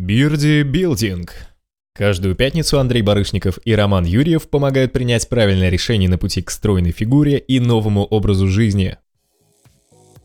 [0.00, 1.34] Бирди Билдинг.
[1.94, 6.90] Каждую пятницу Андрей Барышников и Роман Юрьев помогают принять правильное решение на пути к стройной
[6.90, 8.96] фигуре и новому образу жизни.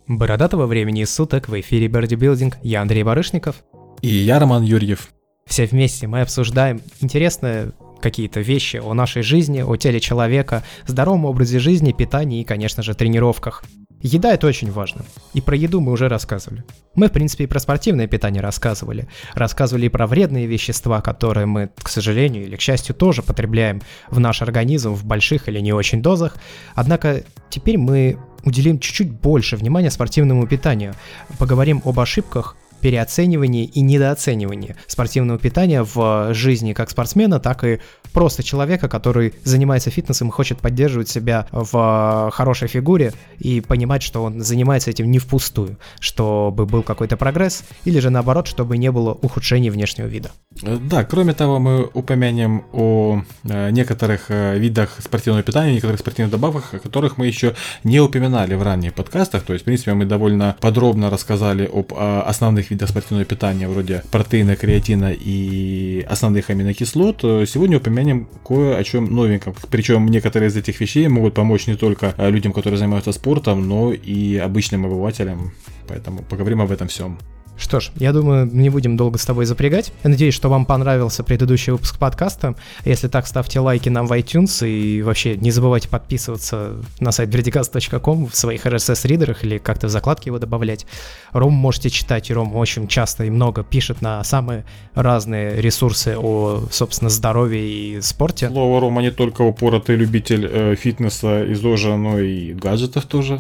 [0.08, 2.56] Бородатого времени суток в эфире Берди Билдинг.
[2.64, 3.66] Я Андрей Барышников.
[4.02, 5.10] И я Роман Юрьев.
[5.46, 11.60] Все вместе мы обсуждаем интересные какие-то вещи о нашей жизни, о теле человека, здоровом образе
[11.60, 13.66] жизни, питании и, конечно же, тренировках.
[14.02, 15.04] Еда это очень важно.
[15.34, 16.64] И про еду мы уже рассказывали.
[16.94, 19.08] Мы, в принципе, и про спортивное питание рассказывали.
[19.34, 24.20] Рассказывали и про вредные вещества, которые мы, к сожалению или к счастью, тоже потребляем в
[24.20, 26.38] наш организм в больших или не очень дозах.
[26.76, 30.94] Однако теперь мы уделим чуть-чуть больше внимания спортивному питанию.
[31.40, 37.80] Поговорим об ошибках, переоценивании и недооценивании спортивного питания в жизни как спортсмена, так и
[38.16, 44.24] просто человека, который занимается фитнесом и хочет поддерживать себя в хорошей фигуре и понимать, что
[44.24, 49.12] он занимается этим не впустую, чтобы был какой-то прогресс, или же наоборот, чтобы не было
[49.12, 50.32] ухудшений внешнего вида.
[50.62, 56.74] Да, кроме того, мы упомянем о э, некоторых э, видах спортивного питания, некоторых спортивных добавках,
[56.74, 59.44] о которых мы еще не упоминали в ранних подкастах.
[59.44, 64.04] То есть, в принципе, мы довольно подробно рассказали об э, основных видах спортивного питания, вроде
[64.12, 67.20] протеина, креатина и основных аминокислот.
[67.22, 68.05] Сегодня упомянем
[68.46, 69.56] кое о чем новеньком.
[69.70, 74.38] Причем некоторые из этих вещей могут помочь не только людям, которые занимаются спортом, но и
[74.38, 75.52] обычным обывателям.
[75.88, 77.18] Поэтому поговорим об этом всем.
[77.58, 79.94] Что ж, я думаю, не будем долго с тобой запрягать.
[80.04, 82.56] Я надеюсь, что вам понравился предыдущий выпуск подкаста.
[82.84, 88.28] Если так, ставьте лайки нам в iTunes и вообще не забывайте подписываться на сайт verdicast.com
[88.28, 90.86] в своих RSS-ридерах или как-то в закладке его добавлять.
[91.32, 96.66] Ром можете читать, и Ром очень часто и много пишет на самые разные ресурсы о,
[96.72, 98.50] собственно, здоровье и спорте.
[98.50, 103.40] Слово Рома не только упоротый любитель э, фитнеса и ЗОЖа, но и гаджетов тоже.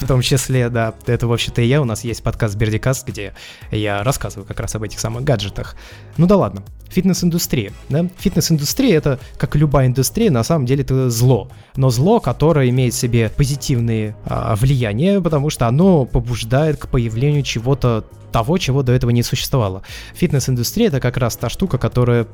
[0.00, 0.94] В том числе, да.
[1.06, 1.80] Это вообще-то и я.
[1.80, 3.34] У нас есть подкаст Бердикаст, где
[3.70, 5.76] я рассказываю как раз об этих самых гаджетах.
[6.16, 7.72] Ну да ладно, фитнес-индустрия.
[7.88, 8.06] Да?
[8.18, 11.50] Фитнес-индустрия это, как и любая индустрия, на самом деле это зло.
[11.76, 17.42] Но зло, которое имеет в себе позитивные а, влияния, потому что оно побуждает к появлению
[17.42, 19.82] чего-то того, чего до этого не существовало.
[20.14, 22.26] Фитнес-индустрия это как раз та штука, которая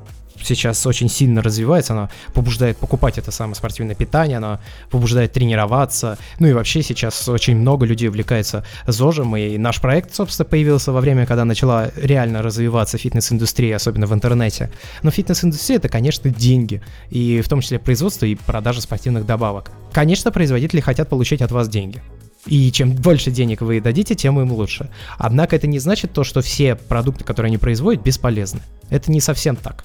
[0.43, 4.60] сейчас очень сильно развивается, она побуждает покупать это самое спортивное питание, она
[4.91, 10.48] побуждает тренироваться, ну и вообще сейчас очень много людей увлекается ЗОЖем, и наш проект, собственно,
[10.48, 14.70] появился во время, когда начала реально развиваться фитнес-индустрия, особенно в интернете.
[15.03, 19.70] Но фитнес-индустрия это, конечно, деньги, и в том числе производство и продажа спортивных добавок.
[19.93, 22.03] Конечно, производители хотят получить от вас деньги.
[22.47, 24.91] И чем больше денег вы дадите, тем им лучше.
[25.16, 28.60] Однако это не значит то, что все продукты, которые они производят, бесполезны.
[28.91, 29.84] Это не совсем так.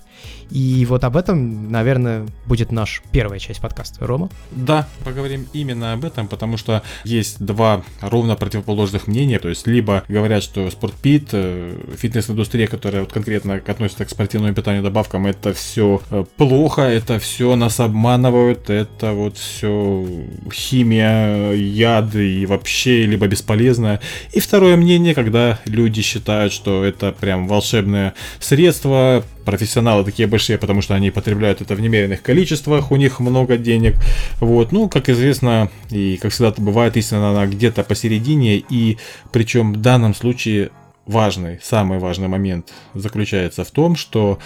[0.49, 4.05] И вот об этом, наверное, будет наша первая часть подкаста.
[4.05, 4.29] Рома?
[4.51, 9.39] Да, поговорим именно об этом, потому что есть два ровно противоположных мнения.
[9.39, 14.83] То есть, либо говорят, что спортпит, э, фитнес-индустрия, которая вот конкретно относится к спортивному питанию
[14.83, 20.07] добавкам, это все э, плохо, это все нас обманывают, это вот все
[20.53, 23.99] химия, яды и вообще либо бесполезно.
[24.33, 30.83] И второе мнение, когда люди считают, что это прям волшебное средство, профессионалы такие большие, потому
[30.83, 33.95] что они потребляют это в немеренных количествах, у них много денег.
[34.39, 38.97] Вот, ну, как известно, и как всегда бывает, истина она где-то посередине, и
[39.31, 40.69] причем в данном случае
[41.07, 44.37] важный, самый важный момент заключается в том, что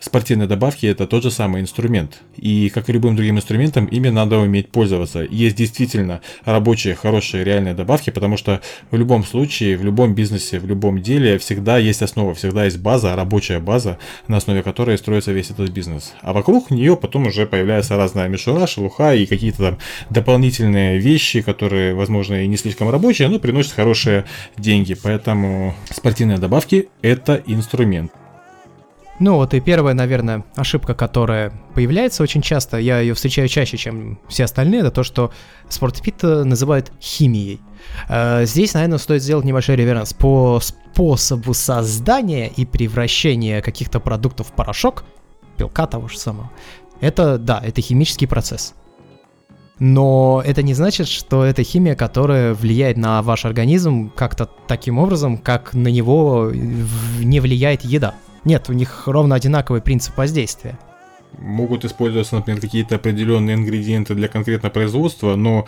[0.00, 2.22] спортивные добавки это тот же самый инструмент.
[2.36, 5.20] И как и любым другим инструментом, ими надо уметь пользоваться.
[5.20, 10.66] Есть действительно рабочие, хорошие, реальные добавки, потому что в любом случае, в любом бизнесе, в
[10.66, 15.50] любом деле всегда есть основа, всегда есть база, рабочая база, на основе которой строится весь
[15.50, 16.14] этот бизнес.
[16.22, 19.78] А вокруг нее потом уже появляется разная мишура, шелуха и какие-то там
[20.08, 24.24] дополнительные вещи, которые, возможно, и не слишком рабочие, но приносят хорошие
[24.56, 24.94] деньги.
[24.94, 28.12] Поэтому спортивные добавки это инструмент.
[29.20, 34.18] Ну вот и первая, наверное, ошибка, которая появляется очень часто, я ее встречаю чаще, чем
[34.28, 35.30] все остальные, это то, что
[35.68, 37.60] спортпит называют химией.
[38.08, 44.52] Э, здесь, наверное, стоит сделать небольшой реверанс по способу создания и превращения каких-то продуктов в
[44.52, 45.04] порошок,
[45.58, 46.50] белка того же самого.
[47.02, 48.74] Это, да, это химический процесс.
[49.78, 55.36] Но это не значит, что это химия, которая влияет на ваш организм как-то таким образом,
[55.36, 58.14] как на него не влияет еда.
[58.44, 60.78] Нет, у них ровно одинаковый принцип воздействия.
[61.38, 65.66] Могут использоваться, например, какие-то определенные ингредиенты для конкретного производства, но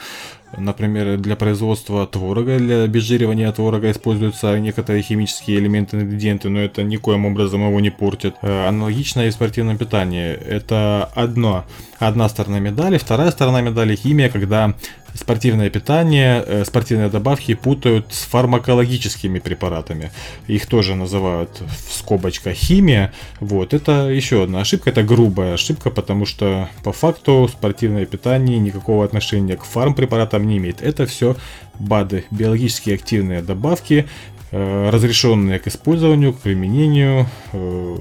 [0.56, 7.24] Например, для производства творога, для обезжиривания творога используются некоторые химические элементы, ингредиенты, но это никоим
[7.24, 8.34] образом его не портит.
[8.42, 10.32] Э, аналогично и в спортивном питании.
[10.32, 11.64] Это одно,
[11.98, 12.98] одна сторона медали.
[12.98, 14.74] Вторая сторона медали химия, когда
[15.14, 20.10] спортивное питание, э, спортивные добавки путают с фармакологическими препаратами.
[20.46, 23.12] Их тоже называют в скобочках химия.
[23.40, 29.04] Вот, это еще одна ошибка, это грубая ошибка, потому что по факту спортивное питание никакого
[29.04, 30.82] отношения к фармпрепаратам не имеет.
[30.82, 31.36] Это все
[31.78, 34.06] БАДы, биологически активные добавки,
[34.50, 37.96] э, разрешенные к использованию, к применению э,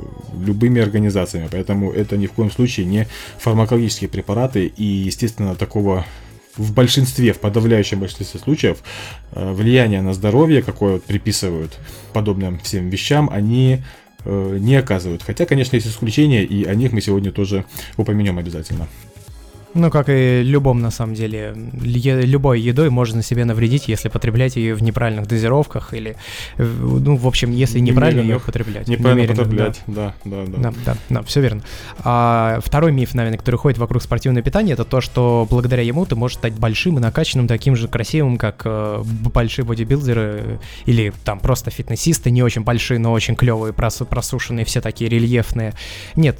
[0.46, 1.50] любыми организациями.
[1.52, 3.08] Поэтому это ни в коем случае не
[3.40, 6.06] фармакологические препараты и, естественно, такого
[6.62, 8.78] в большинстве, в подавляющем большинстве случаев,
[9.34, 11.78] э, влияние на здоровье, какое приписывают
[12.14, 13.84] подобным всем вещам, они
[14.26, 15.24] э, не оказывают.
[15.24, 17.66] Хотя, конечно, есть исключения, и о них мы сегодня тоже
[17.98, 18.88] упомянем обязательно.
[19.74, 24.76] Ну, как и любом, на самом деле, любой едой можно себе навредить, если потреблять ее
[24.76, 26.18] в неправильных дозировках или,
[26.58, 28.88] ну, в общем, если неправильно ее употреблять.
[28.88, 30.14] Неправильно употреблять, да.
[30.26, 30.74] Да, да, да.
[30.86, 31.62] Да, да, все верно.
[32.00, 36.16] А, второй миф, наверное, который ходит вокруг спортивного питания, это то, что благодаря ему ты
[36.16, 41.72] можешь стать большим и накачанным, таким же красивым, как э, большие бодибилдеры или там просто
[41.72, 45.74] фитнесисты, не очень большие, но очень клевые, просушенные, все такие рельефные.
[46.16, 46.40] Нет,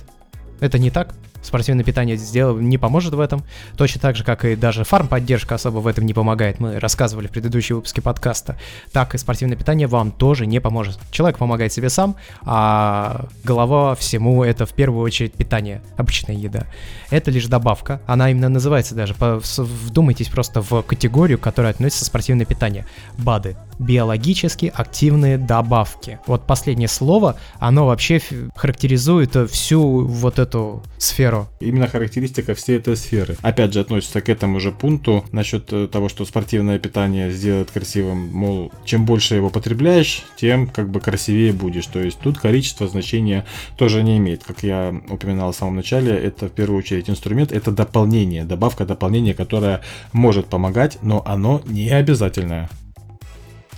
[0.60, 3.44] это не так спортивное питание сделал, не поможет в этом.
[3.78, 6.60] Точно так же, как и даже фармподдержка особо в этом не помогает.
[6.60, 8.58] Мы рассказывали в предыдущем выпуске подкаста.
[8.92, 11.00] Так и спортивное питание вам тоже не поможет.
[11.12, 16.68] Человек помогает себе сам, а голова всему это в первую очередь питание, обычная еда.
[17.10, 18.02] Это лишь добавка.
[18.08, 19.16] Она именно называется даже.
[19.18, 22.86] Вдумайтесь просто в категорию, которая относится спортивное питание.
[23.18, 26.20] БАДы биологически активные добавки.
[26.28, 28.22] Вот последнее слово, оно вообще
[28.56, 31.48] характеризует всю вот эту сферу.
[31.60, 33.36] Именно характеристика всей этой сферы.
[33.42, 38.30] Опять же, относится к этому же пункту насчет э, того, что спортивное питание сделает красивым,
[38.32, 41.88] мол, чем больше его потребляешь, тем как бы красивее будешь.
[41.88, 43.46] То есть тут количество значения
[43.78, 44.44] тоже не имеет.
[44.44, 49.34] Как я упоминал в самом начале, это в первую очередь инструмент, это дополнение, добавка дополнения,
[49.34, 49.82] которая
[50.14, 52.70] может помогать, но оно не обязательное.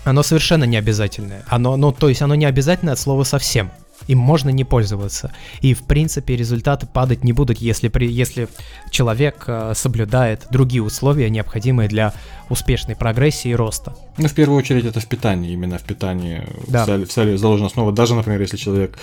[0.04, 1.44] Оно совершенно не обязательное.
[1.48, 3.72] Оно, ну, то есть оно не обязательное от слова совсем.
[4.08, 5.32] Им можно не пользоваться.
[5.62, 8.50] И, в принципе, результаты падать не будут, если, при, если
[8.90, 12.14] человек э, соблюдает другие условия, необходимые для
[12.50, 13.96] успешной прогрессии и роста.
[14.18, 15.54] Ну, в первую очередь, это в питании.
[15.54, 16.86] Именно в питании да.
[16.86, 17.94] в, сале, заложена основа.
[17.94, 18.98] Даже, например, если человек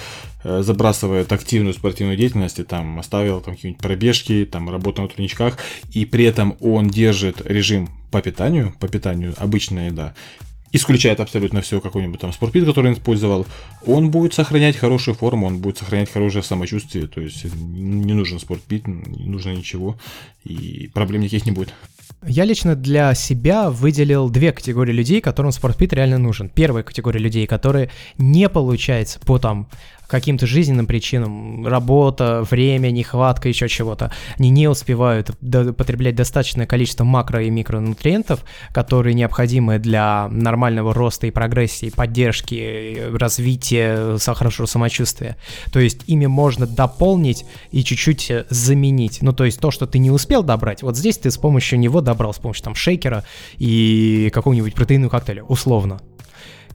[0.44, 5.56] э, забрасывает активную спортивную деятельность, и там оставил там, какие-нибудь пробежки, там работу на треничках,
[5.92, 10.14] и при этом он держит режим по питанию, по питанию обычная еда,
[10.72, 13.46] исключает абсолютно все какой-нибудь там спортпит, который он использовал,
[13.86, 18.86] он будет сохранять хорошую форму, он будет сохранять хорошее самочувствие, то есть не нужен спортпит,
[18.86, 19.96] не нужно ничего,
[20.44, 21.74] и проблем никаких не будет.
[22.26, 26.50] Я лично для себя выделил две категории людей, которым спортпит реально нужен.
[26.50, 29.68] Первая категория людей, которые не получается по там
[30.10, 35.30] каким-то жизненным причинам, работа, время, нехватка, еще чего-то, они не успевают
[35.76, 44.18] потреблять достаточное количество макро- и микронутриентов, которые необходимы для нормального роста и прогрессии, поддержки, развития
[44.34, 45.36] хорошего самочувствия.
[45.72, 49.18] То есть ими можно дополнить и чуть-чуть заменить.
[49.22, 52.00] Ну, то есть то, что ты не успел добрать, вот здесь ты с помощью него
[52.00, 53.24] добрал, с помощью там шейкера
[53.58, 56.00] и какого-нибудь протеинового коктейля, условно.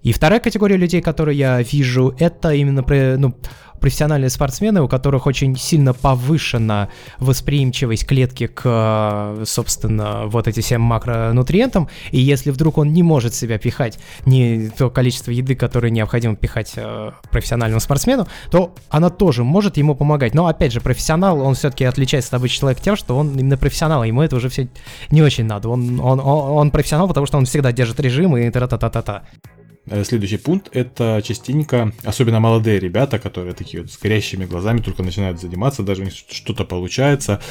[0.06, 2.86] И вторая категория людей, которые я вижу, это именно
[3.18, 3.34] ну,
[3.80, 11.90] профессиональные спортсмены, у которых очень сильно повышена восприимчивость клетки к, собственно, вот этим всем макронутриентам,
[12.12, 13.98] и если вдруг он не может себя пихать
[14.28, 19.96] не то количество еды, которое необходимо пихать э, профессиональному спортсмену, то она тоже может ему
[19.96, 20.36] помогать.
[20.36, 24.04] Но, опять же, профессионал, он все-таки отличается от обычного человека тем, что он именно профессионал,
[24.04, 24.68] ему это уже все
[25.10, 25.70] не очень надо.
[25.70, 29.24] Он, он, он, он профессионал, потому что он всегда держит режим и та-та-та-та-та.
[29.34, 29.55] Э,
[30.04, 35.40] следующий пункт– это частенько, особенно молодые ребята, которые такие вот с горящими глазами только начинают
[35.40, 37.42] заниматься, даже у них что-то получается,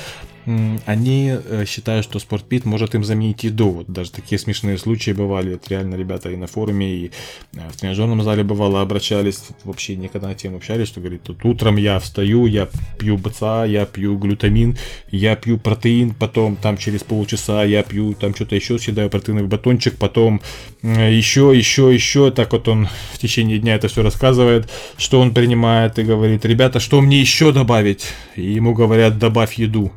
[0.47, 3.71] они э, считают, что спортпит может им заменить еду.
[3.71, 5.55] Вот даже такие смешные случаи бывали.
[5.55, 7.11] Это реально ребята и на форуме, и
[7.55, 11.77] э, в тренажерном зале бывало обращались, вообще никогда на тему общались, что говорит, тут утром
[11.77, 14.77] я встаю, я пью БЦА, я пью глютамин,
[15.11, 19.97] я пью протеин, потом там через полчаса я пью там что-то еще, съедаю протеиновый батончик,
[19.97, 20.43] потом
[20.83, 25.99] еще, еще, еще, так вот он в течение дня это все рассказывает, что он принимает
[25.99, 28.07] и говорит, ребята, что мне еще добавить?
[28.37, 29.93] И ему говорят, добавь еду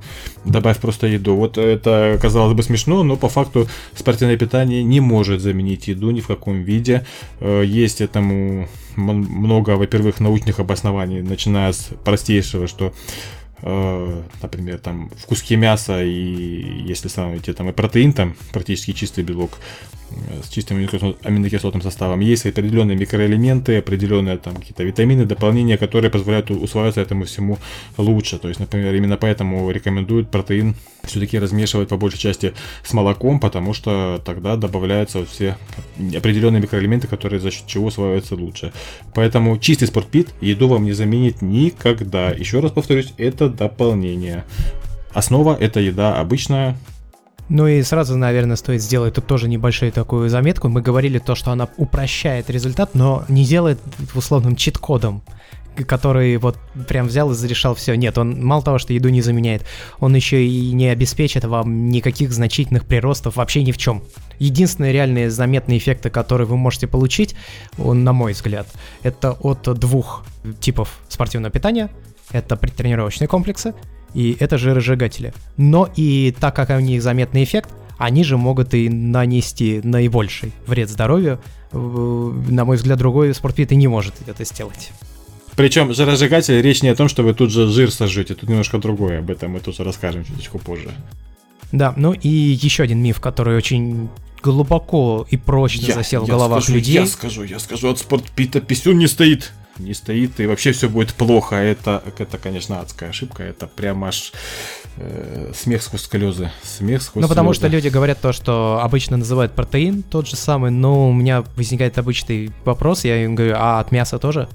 [0.48, 1.36] добавь просто еду.
[1.36, 6.22] Вот это казалось бы смешно, но по факту спортивное питание не может заменить еду ни
[6.22, 7.06] в каком виде.
[7.40, 12.94] Э, есть этому много, во-первых, научных обоснований, начиная с простейшего, что
[13.62, 19.58] например, там в куске мяса и если сравните там и протеин, там практически чистый белок,
[20.10, 20.78] Э, с чистым
[21.24, 22.22] аминокислотным составом.
[22.22, 27.58] Есть определенные микроэлементы, определенные там какие-то витамины, дополнения, которые позволяют усваиваться этому всему
[27.98, 28.38] лучше.
[28.38, 33.74] То есть, например, именно поэтому рекомендуют протеин все-таки размешивать по большей части с молоком, потому
[33.74, 35.58] что тогда добавляются вот все
[36.16, 38.72] определенные микроэлементы, которые за счет чего усваиваются лучше.
[39.14, 42.32] Поэтому чистый спортпит еду вам не заменит никогда.
[42.32, 44.44] Еще раз повторюсь, это дополнение.
[45.14, 46.78] Основа это еда обычная,
[47.50, 50.68] ну и сразу, наверное, стоит сделать тут тоже небольшую такую заметку.
[50.68, 53.80] Мы говорили то, что она упрощает результат, но не делает
[54.14, 55.22] условным чит-кодом
[55.86, 57.96] который вот прям взял и зарешал все.
[57.96, 59.64] Нет, он мало того, что еду не заменяет,
[60.00, 64.04] он еще и не обеспечит вам никаких значительных приростов вообще ни в чем.
[64.40, 67.36] Единственные реальные заметные эффекты, которые вы можете получить,
[67.78, 68.68] он, на мой взгляд,
[69.04, 70.26] это от двух
[70.60, 71.90] типов спортивного питания.
[72.32, 73.74] Это предтренировочные комплексы
[74.14, 75.34] и это жиросжигатели.
[75.58, 80.90] Но и так как у них заметный эффект, они же могут и нанести наибольший вред
[80.90, 81.40] здоровью.
[81.72, 84.92] На мой взгляд, другой спортпит и не может это сделать.
[85.56, 89.20] Причем жиросжигатель речь не о том, что вы тут же жир сожжете, тут немножко другое,
[89.20, 90.92] об этом мы тоже расскажем чуточку позже.
[91.72, 94.10] Да, ну и еще один миф, который очень
[94.42, 96.94] глубоко и прочно я, засел в головах скажу, людей.
[96.94, 101.14] Я скажу, я скажу, от спортпита писюн не стоит не стоит, и вообще все будет
[101.14, 101.56] плохо.
[101.56, 103.44] Это, это конечно, адская ошибка.
[103.44, 104.34] Это прям аж
[104.98, 106.52] э, смех сквозь слезы.
[106.64, 107.68] Смех сквозь Ну, потому слезы.
[107.68, 111.98] что люди говорят то, что обычно называют протеин тот же самый, но у меня возникает
[111.98, 114.48] обычный вопрос, я им говорю, а от мяса тоже?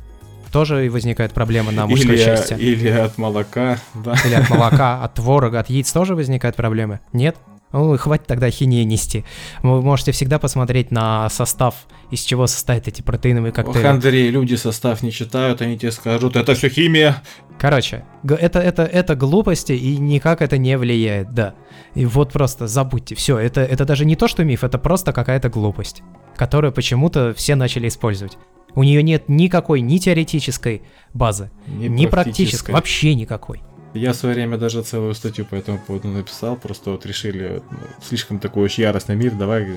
[0.50, 2.52] Тоже возникает проблема на мужской или, части.
[2.55, 4.14] Или от молока, да.
[4.26, 7.00] Или от молока, от творога, от яиц тоже возникают проблемы?
[7.14, 7.37] Нет?
[7.73, 9.25] Ну, хватит тогда хинеи нести.
[9.62, 11.75] Вы можете всегда посмотреть на состав,
[12.11, 13.87] из чего состоят эти протеиновые коктейли.
[13.87, 17.23] Ох, Андрей, люди состав не читают, они тебе скажут, это все химия.
[17.59, 21.55] Короче, это, это, это глупости, и никак это не влияет, да.
[21.95, 25.49] И вот просто забудьте, все, это, это даже не то, что миф, это просто какая-то
[25.49, 26.02] глупость,
[26.37, 28.37] которую почему-то все начали использовать.
[28.75, 33.62] У нее нет никакой ни теоретической базы, ни, ни практической, вообще никакой.
[33.94, 37.78] Я в свое время даже целую статью по этому поводу написал, просто вот решили, ну,
[38.02, 39.76] слишком такой очень яростный мир, давай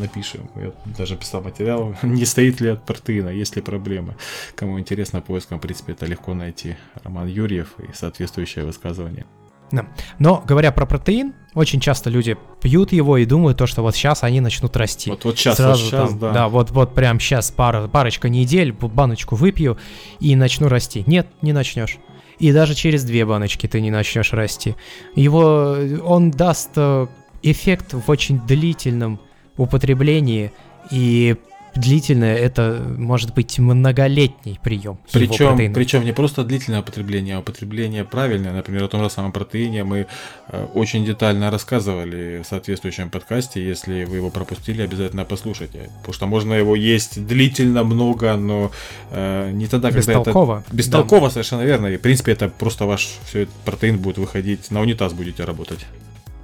[0.00, 0.48] напишем.
[0.56, 4.16] Я даже писал материал, не стоит ли от протеина, есть ли проблемы.
[4.56, 6.76] Кому интересно, поиском, в принципе, это легко найти.
[7.04, 9.26] Роман Юрьев и соответствующее высказывание.
[9.70, 9.86] Да.
[10.18, 14.22] Но говоря про протеин, очень часто люди пьют его и думают то, что вот сейчас
[14.22, 15.08] они начнут расти.
[15.08, 16.32] Вот, вот сейчас, Сразу вот сейчас, там, да.
[16.32, 19.78] Да, вот, вот прям сейчас пара, парочка недель, баночку выпью
[20.20, 21.04] и начну расти.
[21.06, 21.98] Нет, не начнешь
[22.42, 24.74] и даже через две баночки ты не начнешь расти.
[25.14, 27.06] Его, он даст э,
[27.44, 29.20] эффект в очень длительном
[29.56, 30.50] употреблении,
[30.90, 31.36] и
[31.74, 34.98] длительное это может быть многолетний прием.
[35.12, 38.52] Причем, причем не просто длительное употребление, а употребление правильное.
[38.52, 40.06] Например, о том же самом протеине мы
[40.48, 43.66] э, очень детально рассказывали в соответствующем подкасте.
[43.66, 45.90] Если вы его пропустили, обязательно послушайте.
[45.98, 48.70] Потому что можно его есть длительно много, но
[49.10, 50.64] э, не тогда, когда бестолково.
[50.66, 50.76] это...
[50.76, 51.28] Бестолково.
[51.28, 51.30] Да.
[51.30, 51.86] совершенно верно.
[51.86, 55.86] И, в принципе, это просто ваш все этот протеин будет выходить, на унитаз будете работать.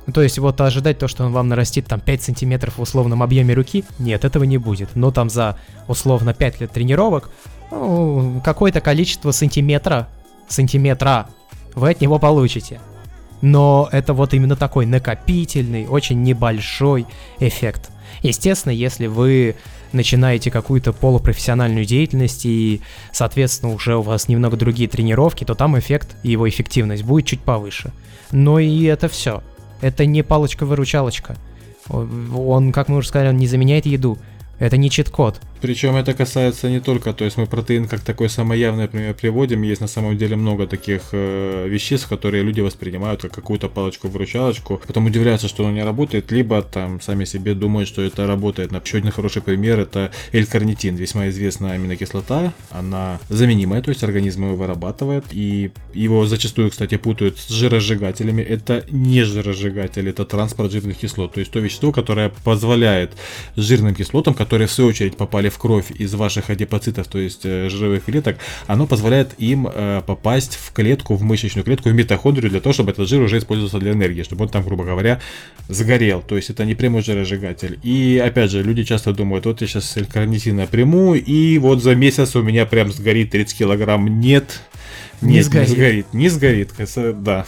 [0.08, 3.22] Ну, то есть вот ожидать то, что он вам нарастит там 5 сантиметров в условном
[3.22, 4.96] объеме руки, нет, этого не будет.
[4.96, 7.30] Но там за условно 5 лет тренировок
[7.70, 10.08] ну, какое-то количество сантиметра,
[10.48, 11.28] сантиметра
[11.74, 12.80] вы от него получите.
[13.42, 17.04] Но это вот именно такой накопительный, очень небольшой
[17.38, 17.90] эффект.
[18.22, 19.56] Естественно, если вы
[19.92, 22.80] начинаете какую-то полупрофессиональную деятельность и,
[23.12, 27.40] соответственно, уже у вас немного другие тренировки, то там эффект и его эффективность будет чуть
[27.40, 27.92] повыше.
[28.30, 29.42] Но и это все.
[29.80, 31.36] Это не палочка-выручалочка.
[31.88, 34.18] Он, как мы уже сказали, он не заменяет еду.
[34.58, 35.40] Это не чит-код.
[35.60, 39.62] Причем это касается не только, то есть мы протеин как такой самый явный, например, приводим,
[39.62, 45.06] есть на самом деле много таких э, веществ, которые люди воспринимают как какую-то палочку-выручалочку, потом
[45.06, 48.72] удивляются, что оно не работает, либо там сами себе думают, что это работает.
[48.84, 54.56] Еще один хороший пример это L-карнитин, весьма известная аминокислота, она заменимая, то есть организм его
[54.56, 58.42] вырабатывает, и его зачастую, кстати, путают с жиросжигателями.
[58.42, 63.12] Это не жиросжигатель, это транспорт жирных кислот, то есть то вещество, которое позволяет
[63.56, 67.44] жирным кислотам, которые в свою очередь попали попали в кровь из ваших адипоцитов, то есть
[67.44, 68.36] э, жировых клеток,
[68.66, 72.90] оно позволяет им э, попасть в клетку, в мышечную клетку, в митохондрию для того, чтобы
[72.90, 75.20] этот жир уже использовался для энергии, чтобы он там, грубо говоря,
[75.68, 76.22] загорел.
[76.22, 77.78] То есть это не прямой жиросжигатель.
[77.82, 82.36] И опять же, люди часто думают, вот я сейчас карнитина приму, и вот за месяц
[82.36, 84.20] у меня прям сгорит 30 килограмм.
[84.20, 84.60] Нет,
[85.20, 85.68] не нет, сгорит.
[85.68, 86.06] не сгорит.
[86.12, 87.46] Не сгорит, да.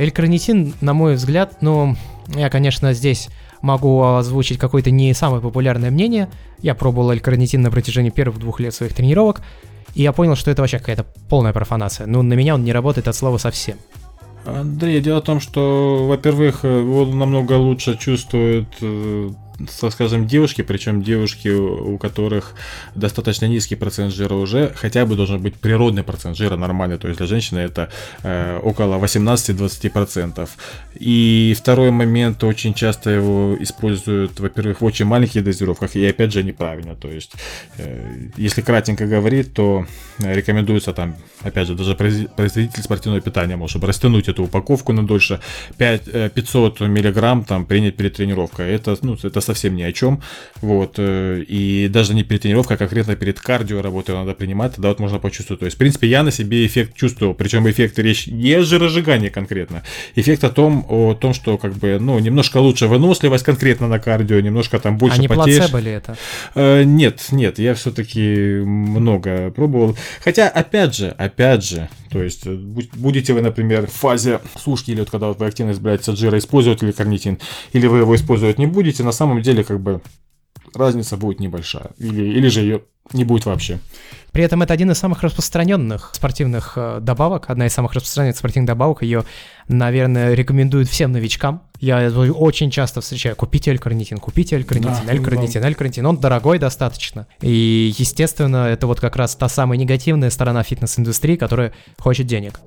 [0.00, 1.94] Элькарнитин, на мой взгляд, ну,
[2.28, 3.28] я, конечно, здесь
[3.60, 6.30] могу озвучить какое-то не самое популярное мнение.
[6.62, 9.42] Я пробовал L-карнитин на протяжении первых двух лет своих тренировок,
[9.94, 12.06] и я понял, что это вообще какая-то полная профанация.
[12.06, 13.76] Ну, на меня он не работает от слова совсем.
[14.46, 19.28] Андрей, дело в том, что, во-первых, он намного лучше чувствует э,
[19.68, 22.54] скажем, девушки, причем девушки, у которых
[22.94, 27.18] достаточно низкий процент жира уже, хотя бы должен быть природный процент жира нормальный, то есть
[27.18, 27.90] для женщины это
[28.22, 30.48] э, около 18-20%.
[30.94, 36.42] И второй момент, очень часто его используют, во-первых, в очень маленьких дозировках, и опять же
[36.42, 37.32] неправильно, то есть
[37.78, 39.86] э, если кратенько говорить, то
[40.18, 45.40] рекомендуется там, опять же, даже производитель спортивного питания, может, растянуть эту упаковку на дольше,
[45.78, 50.22] 5, 500 миллиграмм там принять перед тренировкой, это, ну, это совсем ни о чем.
[50.60, 50.94] Вот.
[50.98, 55.00] Э, и даже не перед тренировкой, а конкретно перед кардио работой надо принимать, тогда вот
[55.00, 55.60] можно почувствовать.
[55.60, 57.34] То есть, в принципе, я на себе эффект чувствовал.
[57.34, 59.82] Причем эффект речь не о жиросжигании конкретно.
[60.14, 64.40] Эффект о том, о том, что как бы, ну, немножко лучше выносливость конкретно на кардио,
[64.40, 65.58] немножко там больше а не потеешь.
[65.58, 66.16] плацебо ли это?
[66.54, 69.96] Э, нет, нет, я все-таки много пробовал.
[70.22, 71.29] Хотя, опять же, опять
[71.64, 75.72] же, то есть, э, будете вы, например, в фазе сушки, или вот когда вы активно
[76.12, 77.38] от жира, использовать ли карнитин,
[77.72, 80.00] или вы его использовать не будете, на самом деле, как бы,
[80.74, 81.90] разница будет небольшая.
[81.98, 82.82] Или, или же ее
[83.12, 83.80] не будет вообще.
[84.32, 88.68] При этом это один из самых распространенных спортивных э, добавок, одна из самых распространенных спортивных
[88.68, 89.02] добавок.
[89.02, 89.24] Ее,
[89.68, 91.62] наверное, рекомендуют всем новичкам.
[91.80, 96.06] Я очень часто встречаю, купите L-карнитин, купите L-карнитин, да, L-карнитин, L-карнитин.
[96.06, 97.26] Он дорогой достаточно.
[97.40, 102.60] И, естественно, это вот как раз та самая негативная сторона фитнес-индустрии, которая хочет денег.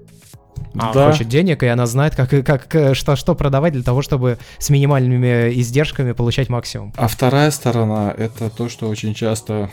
[0.75, 1.11] А да.
[1.11, 5.53] хочет денег, и она знает, как, как, что, что продавать для того, чтобы с минимальными
[5.59, 6.93] издержками получать максимум.
[6.97, 9.69] А вторая сторона это то, что очень часто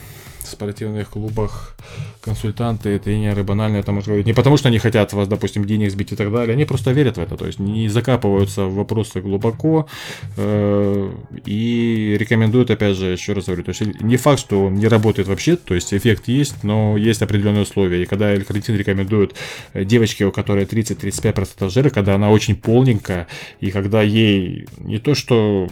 [0.50, 1.76] спортивных клубах
[2.20, 4.26] консультанты, тренеры банально это можно говорить.
[4.26, 7.16] Не потому, что они хотят вас, допустим, денег сбить и так далее, они просто верят
[7.16, 9.88] в это, то есть не закапываются в вопросы глубоко
[10.36, 11.12] э,
[11.46, 15.28] и рекомендуют, опять же, еще раз говорю, то есть не факт, что он не работает
[15.28, 18.02] вообще, то есть эффект есть, но есть определенные условия.
[18.02, 19.34] И когда элькарнитин рекомендуют
[19.74, 23.26] девочке, у которой 30-35% жира, когда она очень полненькая,
[23.60, 25.68] и когда ей не то, что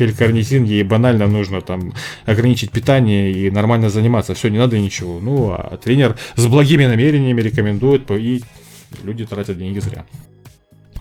[0.00, 1.92] L-карнитин, ей банально нужно там
[2.24, 4.34] ограничить питание и нормально заниматься.
[4.34, 5.20] Все, не надо ничего.
[5.20, 8.42] Ну, а тренер с благими намерениями рекомендует, и
[9.02, 10.04] люди тратят деньги зря.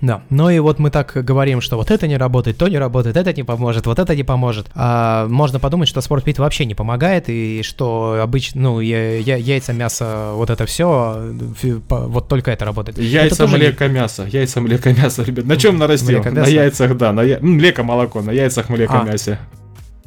[0.01, 3.17] Да, ну и вот мы так говорим, что вот это не работает, то не работает,
[3.17, 4.67] это не поможет, вот это не поможет.
[4.75, 9.73] А можно подумать, что спортпит вообще не помогает, и что обычно, ну, я, я, яйца,
[9.73, 11.33] мясо, вот это все,
[11.89, 12.99] вот только это работает.
[12.99, 13.93] Яйца, это млека, не...
[13.93, 15.45] мясо, яйца, млека, мясо, ребят.
[15.45, 16.19] На чем нарастил?
[16.19, 17.39] Млека, на яйцах, да, на я...
[17.41, 19.39] млека, молоко, на яйцах, млека, а, мясе.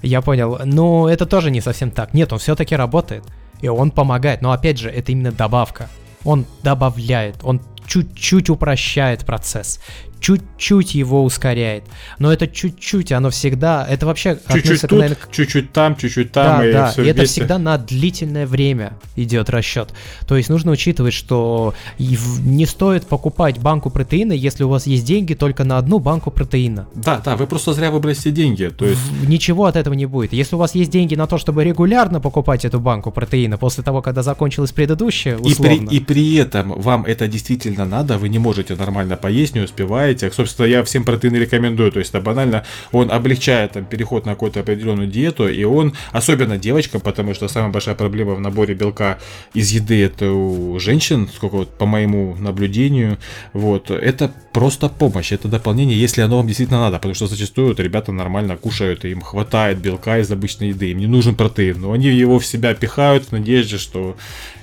[0.02, 0.60] Я понял.
[0.64, 2.14] Но это тоже не совсем так.
[2.14, 3.24] Нет, он все-таки работает.
[3.60, 4.40] И он помогает.
[4.40, 5.88] Но опять же, это именно добавка.
[6.24, 9.80] Он добавляет, он чуть-чуть упрощает процесс
[10.20, 11.84] чуть-чуть его ускоряет.
[12.18, 16.68] Но это чуть-чуть, оно всегда, это вообще чуть-чуть тут, наверное, чуть-чуть там, чуть-чуть там, да,
[16.68, 19.92] и да, все и это всегда на длительное время идет расчет.
[20.26, 25.34] То есть нужно учитывать, что не стоит покупать банку протеина, если у вас есть деньги
[25.34, 26.86] только на одну банку протеина.
[26.94, 28.66] Да, да, вы просто зря выбрали все деньги.
[28.76, 29.00] То есть...
[29.26, 30.32] Ничего от этого не будет.
[30.32, 34.02] Если у вас есть деньги на то, чтобы регулярно покупать эту банку протеина после того,
[34.02, 35.72] когда закончилась предыдущая, условно.
[35.72, 39.60] И при, и при этом вам это действительно надо, вы не можете нормально поесть, не
[39.60, 44.26] успеваете, знаете, собственно, я всем протеины рекомендую, то есть это банально, он облегчает там переход
[44.26, 48.74] на какую-то определенную диету, и он, особенно девочкам, потому что самая большая проблема в наборе
[48.74, 49.18] белка
[49.54, 53.18] из еды это у женщин, сколько вот по моему наблюдению,
[53.52, 57.80] вот, это просто помощь, это дополнение, если оно вам действительно надо, потому что зачастую вот,
[57.80, 61.92] ребята нормально кушают, и им хватает белка из обычной еды, им не нужен протеин, но
[61.92, 64.16] они его в себя пихают в надежде, что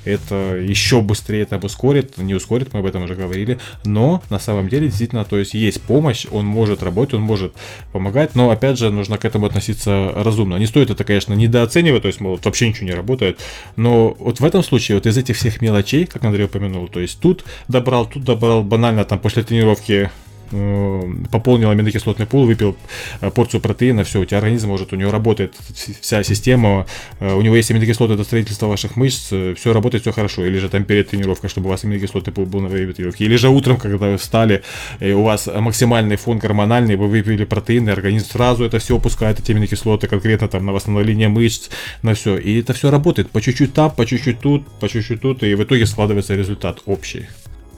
[0.07, 4.69] это еще быстрее это ускорит, не ускорит, мы об этом уже говорили, но на самом
[4.69, 7.53] деле действительно, то есть есть помощь, он может работать, он может
[7.91, 10.55] помогать, но опять же нужно к этому относиться разумно.
[10.55, 13.39] Не стоит это, конечно, недооценивать, то есть, мол, вообще ничего не работает,
[13.75, 17.19] но вот в этом случае вот из этих всех мелочей, как Андрей упомянул, то есть
[17.19, 20.09] тут добрал, тут добрал, банально там после тренировки
[20.49, 22.77] пополнил аминокислотный пул, выпил
[23.21, 25.55] э, порцию протеина, все, у тебя организм может, у него работает
[26.01, 26.85] вся система,
[27.19, 30.45] э, у него есть аминокислоты для строительства ваших мышц, все работает, все хорошо.
[30.45, 32.93] Или же там перед тренировкой, чтобы у вас аминокислотный пул был на время.
[32.97, 34.63] Или же утром, когда вы встали,
[34.99, 39.51] и у вас максимальный фон гормональный, вы выпили протеины, организм сразу это все опускает, эти
[39.51, 41.69] аминокислоты, конкретно там на восстановление мышц,
[42.01, 42.37] на все.
[42.37, 45.63] И это все работает по чуть-чуть там, по чуть-чуть тут, по чуть-чуть тут, и в
[45.63, 47.27] итоге складывается результат общий.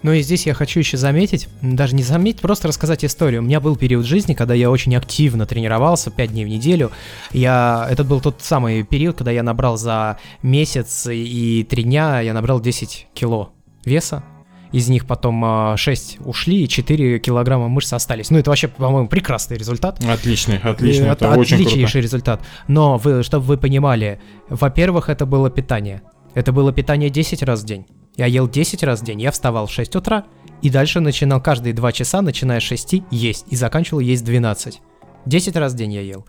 [0.02, 3.42] Ну и здесь я хочу еще заметить, даже не заметить, просто рассказать историю.
[3.42, 6.92] У меня был период жизни, когда я очень активно тренировался, 5 дней в неделю.
[7.32, 12.34] Я, это был тот самый период, когда я набрал за месяц и 3 дня, я
[12.34, 13.52] набрал 10 кило
[13.84, 14.24] веса.
[14.72, 18.30] Из них потом 6 а, ушли, и 4 килограмма мышц остались.
[18.30, 20.00] Ну, это вообще, по-моему, прекрасный результат.
[20.06, 22.00] Отличный, отличный, это, это очень Отличнейший круто.
[22.00, 22.42] результат.
[22.68, 26.04] Но, вы, чтобы вы понимали, во-первых, это было питание.
[26.36, 27.88] Это было питание 10 раз в день.
[28.20, 29.22] Я ел 10 раз в день.
[29.22, 30.26] Я вставал в 6 утра
[30.62, 33.46] И дальше начинал каждые 2 часа, начиная с 6, есть.
[33.48, 34.82] И заканчивал есть 12.
[35.26, 36.26] 10 раз в день я ел.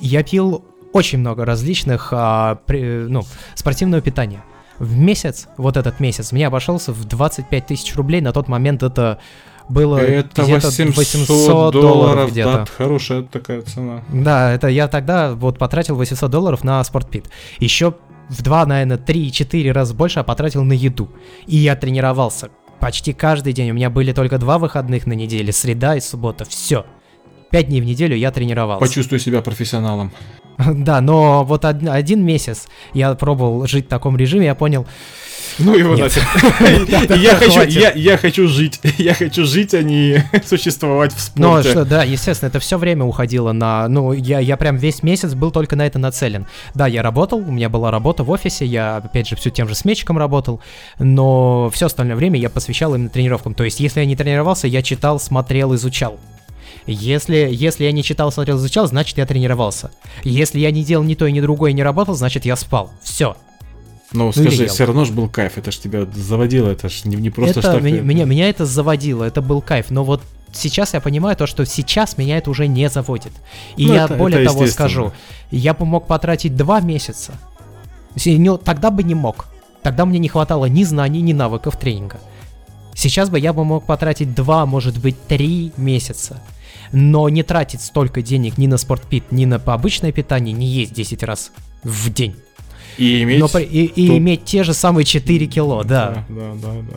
[0.00, 3.24] Я пил очень много различных а, при, ну,
[3.56, 4.42] спортивного питания.
[4.78, 8.22] В месяц, вот этот месяц, мне обошелся в 25 тысяч рублей.
[8.22, 9.18] На тот момент это
[9.68, 12.52] было это где-то 800, 800 долларов, долларов где-то.
[12.52, 14.02] да, хорошая такая цена.
[14.10, 17.28] Да, это я тогда вот потратил 800 долларов на спортпит.
[17.58, 17.94] Еще
[18.28, 21.08] в 2, наверное, 3-4 раза больше я потратил на еду.
[21.46, 23.70] И я тренировался почти каждый день.
[23.70, 26.44] У меня были только два выходных на неделе, среда и суббота.
[26.44, 26.84] Все.
[27.50, 28.84] Пять дней в неделю я тренировался.
[28.84, 30.12] Почувствуй себя профессионалом.
[30.58, 34.86] Да, но вот од- один месяц я пробовал жить в таком режиме, я понял,
[35.58, 36.16] Ну его Нет.
[36.16, 37.16] нафиг.
[37.16, 37.74] Я хочу, Хватит.
[37.74, 38.80] я, я хочу жить.
[38.98, 41.70] Я хочу жить, а не существовать в Ну, спорте.
[41.70, 43.86] что, да, естественно, это все время уходило на...
[43.88, 46.46] Ну, я, я прям весь месяц был только на это нацелен.
[46.74, 49.74] Да, я работал, у меня была работа в офисе, я, опять же, все тем же
[49.74, 50.60] сметчиком работал,
[50.98, 53.54] но все остальное время я посвящал именно тренировкам.
[53.54, 56.18] То есть, если я не тренировался, я читал, смотрел, изучал.
[56.86, 59.90] Если, если я не читал, смотрел, изучал, значит, я тренировался.
[60.22, 62.90] Если я не делал ни то и ни другое не работал, значит, я спал.
[63.02, 63.36] Все.
[64.14, 65.58] Ну, или скажи, все равно же был кайф.
[65.58, 67.82] Это ж тебя заводило, это ж не, не просто это так.
[67.82, 69.90] меня, ты- меня, меня это заводило, это был кайф.
[69.90, 70.22] Но вот
[70.52, 73.32] сейчас я понимаю то, что сейчас меня это уже не заводит.
[73.76, 75.12] И Ну, я это- более это того скажу,
[75.50, 77.32] я бы мог потратить два месяца.
[78.24, 79.46] Не- тогда бы не мог.
[79.82, 82.18] Тогда мне не хватало ни знаний, ни навыков тренинга.
[82.94, 86.40] Сейчас бы я бы мог потратить два, может быть, три месяца.
[86.92, 91.24] Но не тратить столько денег ни на спортпит, ни на обычное питание, не есть 10
[91.24, 91.50] раз
[91.82, 92.36] в день.
[92.98, 93.40] И иметь...
[93.40, 96.24] Но и, и тут- иметь те же самые 4 кило, да.
[96.28, 96.96] Да, да, да, да.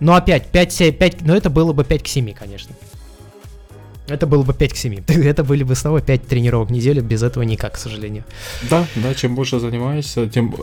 [0.00, 2.74] Ну опять, 5, 5, но это было бы 5 к 7, конечно.
[4.06, 5.02] Это было бы 5 к 7.
[5.08, 8.24] Это были бы снова 5 тренировок в неделю, без этого никак, к сожалению.
[8.70, 10.54] Да, да, чем больше занимаешься, тем,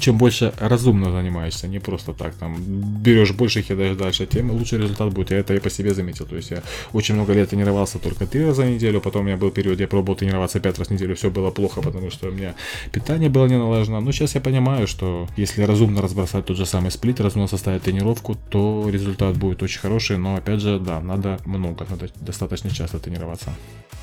[0.00, 2.56] чем больше разумно занимаешься, не просто так, там,
[3.02, 5.30] берешь больше, кидаешь дальше, тем лучше результат будет.
[5.30, 6.26] Я это и по себе заметил.
[6.26, 9.36] То есть я очень много лет тренировался только три раза в неделю, потом у меня
[9.36, 12.32] был период, я пробовал тренироваться пять раз в неделю, все было плохо, потому что у
[12.32, 12.54] меня
[12.92, 14.00] питание было не налажено.
[14.00, 18.36] Но сейчас я понимаю, что если разумно разбросать тот же самый сплит, разумно составить тренировку,
[18.50, 23.50] то результат будет очень хороший, но опять же, да, надо много, надо достаточно часто тренироваться.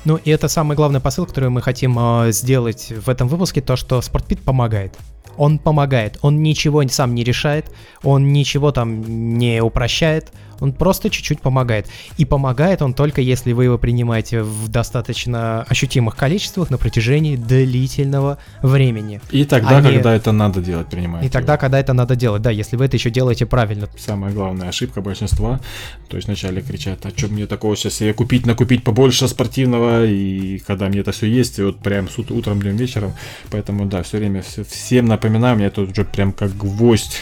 [0.04, 3.76] Ну и это самый главный посыл, который мы хотим э, сделать в этом выпуске, то,
[3.76, 4.96] что спортпит помогает.
[5.36, 7.70] Он помогает, он ничего сам не решает,
[8.02, 11.86] он ничего там не упрощает, он просто чуть-чуть помогает.
[12.16, 18.38] И помогает он только если вы его принимаете в достаточно ощутимых количествах на протяжении длительного
[18.62, 19.20] времени.
[19.30, 21.28] И тогда, Они- когда это надо делать, принимаете.
[21.28, 23.88] И тогда, когда это надо делать, да, если вы это еще делаете правильно.
[23.96, 25.60] Самая главная ошибка большинства,
[26.08, 30.58] то есть вначале кричат, а что мне такого сейчас себе купить, накупить побольше спортивного, и
[30.58, 33.12] когда мне это все есть, и вот прям с ут- утром, днем, вечером,
[33.50, 37.16] поэтому да, все время все- всем напоминаю, меня это уже прям как гвоздь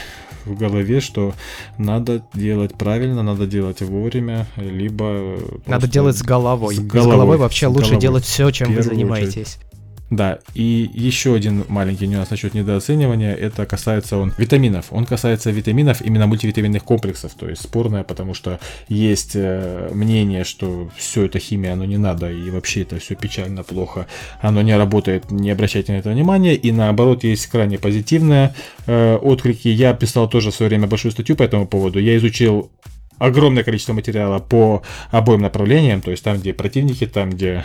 [0.47, 1.35] в голове, что
[1.79, 5.39] надо делать правильно, надо делать вовремя, либо...
[5.67, 6.77] Надо делать с головой.
[6.77, 8.01] с С головой, головой, вообще лучше головой.
[8.01, 9.59] делать все, чем вы занимаетесь.
[10.09, 14.87] Да, и еще один маленький нюанс насчет недооценивания, это касается он витаминов.
[14.91, 20.89] Он касается витаминов, именно мультивитаминных комплексов, то есть спорное, потому что есть э, мнение, что
[20.97, 24.07] все это химия, оно не надо, и вообще это все печально, плохо,
[24.41, 28.55] оно не работает, не обращайте на это внимания, и наоборот есть крайне позитивные
[28.87, 29.67] э, отклики.
[29.67, 32.71] Я писал тоже в свое время большую статью по этому поводу, я изучил
[33.19, 37.65] огромное количество материала по обоим направлениям, то есть там, где противники, там, где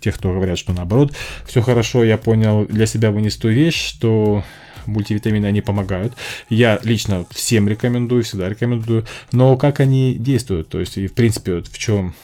[0.00, 1.12] тех, кто говорят, что наоборот,
[1.46, 4.44] все хорошо, я понял, для себя вынес ту вещь, что
[4.86, 6.14] мультивитамины, они помогают.
[6.48, 11.56] Я лично всем рекомендую, всегда рекомендую, но как они действуют, то есть, и в принципе,
[11.56, 12.14] вот в чем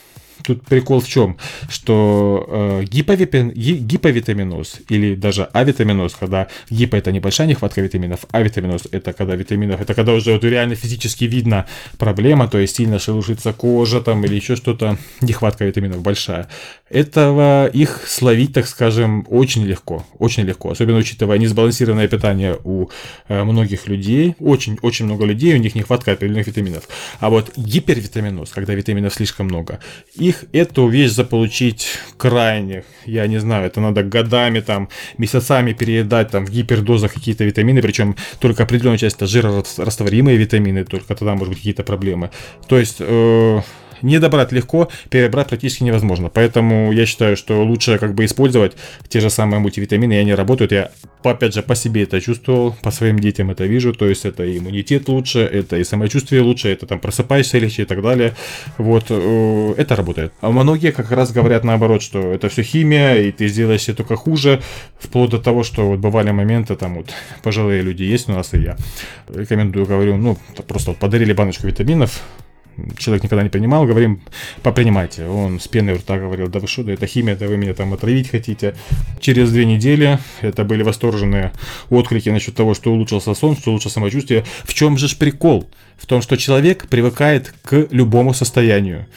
[0.43, 1.37] Тут прикол в чем,
[1.69, 9.13] что э, гиповитаминоз или даже авитаминоз, когда гипо это небольшая нехватка витаминов, а витаминоз это
[9.13, 11.65] когда витаминов, это когда уже вот реально физически видно
[11.97, 16.47] проблема, то есть сильно шелушится кожа там или еще что-то, нехватка витаминов большая.
[16.89, 22.87] Этого их словить, так скажем, очень легко, очень легко, особенно учитывая несбалансированное питание у
[23.27, 26.87] э, многих людей, очень-очень много людей, у них нехватка определенных витаминов.
[27.19, 29.79] А вот гипервитаминоз, когда витаминов слишком много,
[30.15, 36.45] их эту вещь заполучить крайне, я не знаю, это надо годами, там, месяцами переедать там
[36.45, 41.57] в гипердозах какие-то витамины, причем только определенная часть это жирорастворимые витамины, только тогда может быть
[41.57, 42.31] какие-то проблемы.
[42.69, 43.61] То есть э,
[44.01, 46.29] не добрать легко, перебрать практически невозможно.
[46.29, 48.73] Поэтому я считаю, что лучше как бы использовать
[49.09, 50.71] те же самые мультивитамины, и они работают.
[50.71, 50.91] Я,
[51.23, 53.93] опять же, по себе это чувствовал, по своим детям это вижу.
[53.93, 57.85] То есть это и иммунитет лучше, это и самочувствие лучше, это там просыпаешься легче и
[57.85, 58.33] так далее.
[58.77, 60.33] Вот, э, это работает.
[60.41, 64.15] А многие как раз говорят наоборот, что это все химия, и ты сделаешь себе только
[64.15, 64.61] хуже,
[64.99, 68.59] вплоть до того, что вот бывали моменты, там вот пожилые люди есть у нас, и
[68.59, 68.77] я
[69.33, 72.21] рекомендую, говорю, ну, просто вот подарили баночку витаминов,
[72.97, 74.21] человек никогда не принимал, говорим,
[74.63, 75.25] попринимайте.
[75.25, 77.73] Он с пеной у рта говорил, да вы что, да это химия, да вы меня
[77.73, 78.75] там отравить хотите.
[79.19, 81.51] Через две недели это были восторженные
[81.89, 84.45] отклики насчет того, что улучшился сон, что улучшилось самочувствие.
[84.63, 85.69] В чем же прикол?
[85.97, 89.07] В том, что человек привыкает к любому состоянию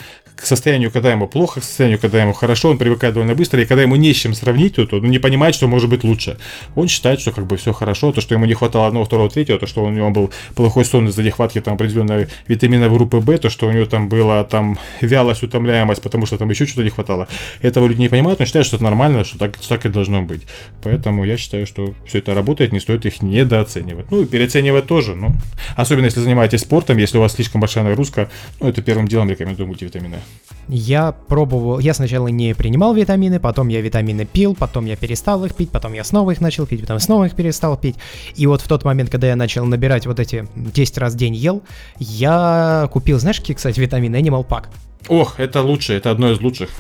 [0.41, 3.67] к состоянию, когда ему плохо, к состоянию, когда ему хорошо, он привыкает довольно быстро, и
[3.67, 6.39] когда ему не с чем сравнить, то он не понимает, что может быть лучше.
[6.75, 9.59] Он считает, что как бы все хорошо, то, что ему не хватало одного, второго, третьего,
[9.59, 13.51] то, что у него был плохой сон из-за нехватки там определенной витамина группы В, то,
[13.51, 17.29] что у него там была там вялость, утомляемость, потому что там еще что-то не хватало.
[17.61, 20.43] Этого люди не понимают, но считают, что это нормально, что так, так и должно быть.
[20.83, 24.11] Поэтому я считаю, что все это работает, не стоит их недооценивать.
[24.11, 25.35] Ну и переоценивать тоже, ну.
[25.77, 29.67] Особенно если занимаетесь спортом, если у вас слишком большая нагрузка, ну это первым делом рекомендую
[29.67, 30.19] мультивитамины.
[30.69, 35.55] Я пробовал, я сначала не принимал витамины, потом я витамины пил, потом я перестал их
[35.57, 37.97] пить, потом я снова их начал пить, потом снова их перестал пить.
[38.37, 41.35] И вот в тот момент, когда я начал набирать вот эти 10 раз в день
[41.35, 41.63] ел,
[41.99, 44.67] я купил, знаешь, какие, кстати, витамины Animal Pack.
[45.09, 46.71] Ох, это лучше, это одно из лучших.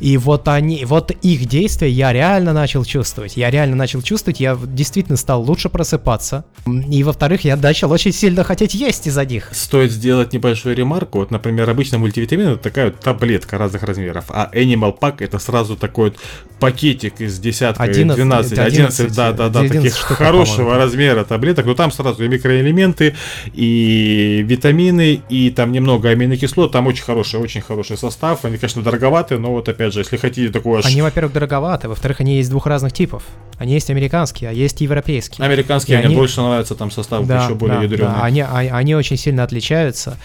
[0.00, 3.36] И вот они, вот их действия я реально начал чувствовать.
[3.36, 6.44] Я реально начал чувствовать, я действительно стал лучше просыпаться.
[6.90, 9.50] И во-вторых, я начал очень сильно хотеть есть из-за них.
[9.52, 11.18] Стоит сделать небольшую ремарку.
[11.18, 15.76] Вот, например, обычно мультивитамин это такая вот таблетка разных размеров, а Animal Pack это сразу
[15.76, 16.18] такой вот
[16.60, 21.24] пакетик из десятка, 11, 12, 11, 11 да, да, да, 11 таких штука, хорошего размера
[21.24, 21.66] таблеток.
[21.66, 23.14] Но там сразу и микроэлементы,
[23.52, 26.72] и витамины, и там немного аминокислот.
[26.72, 28.44] Там очень хороший, очень хороший состав.
[28.44, 30.82] Они, конечно, дороговатые, но вот опять опять же, если хотите такое...
[30.84, 33.22] Они, во-первых, дороговаты, во-вторых, они есть двух разных типов.
[33.58, 35.44] Они есть американские, а есть европейские.
[35.44, 36.14] Американские, мне они...
[36.16, 38.12] больше нравятся, там состав да, еще более да, ядреный.
[38.12, 40.16] Да, они, они, они очень сильно отличаются.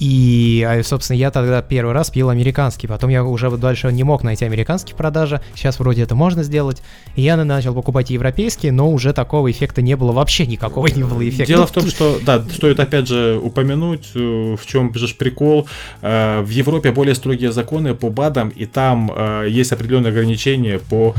[0.00, 4.22] И, а, собственно, я тогда первый раз пил американский, потом я уже дальше не мог
[4.22, 6.82] найти американский в продаже, сейчас вроде это можно сделать,
[7.16, 11.28] и я начал покупать европейские, но уже такого эффекта не было, вообще никакого не было
[11.28, 11.46] эффекта.
[11.46, 15.68] Дело в том, что, да, стоит опять же упомянуть, э, в чем же прикол,
[16.02, 21.14] э, в Европе более строгие законы по БАДам, и там э, есть определенные ограничения по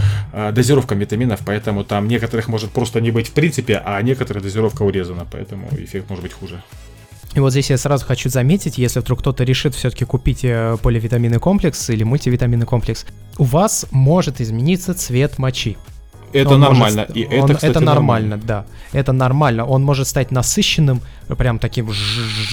[0.51, 5.25] дозировкам витаминов, поэтому там некоторых может просто не быть в принципе, а некоторых дозировка урезана,
[5.29, 6.61] поэтому эффект может быть хуже.
[7.35, 11.39] И вот здесь я сразу хочу заметить, если вдруг кто-то решит все-таки купить э, поливитаминный
[11.39, 13.05] комплекс или мультивитаминный комплекс,
[13.37, 15.77] у вас может измениться цвет мочи.
[16.33, 17.05] Это он нормально.
[17.07, 18.65] Может, и это, он, кстати, это нормально, нормально, да.
[18.93, 19.65] Это нормально.
[19.65, 21.01] Он может стать насыщенным,
[21.37, 21.89] прям таким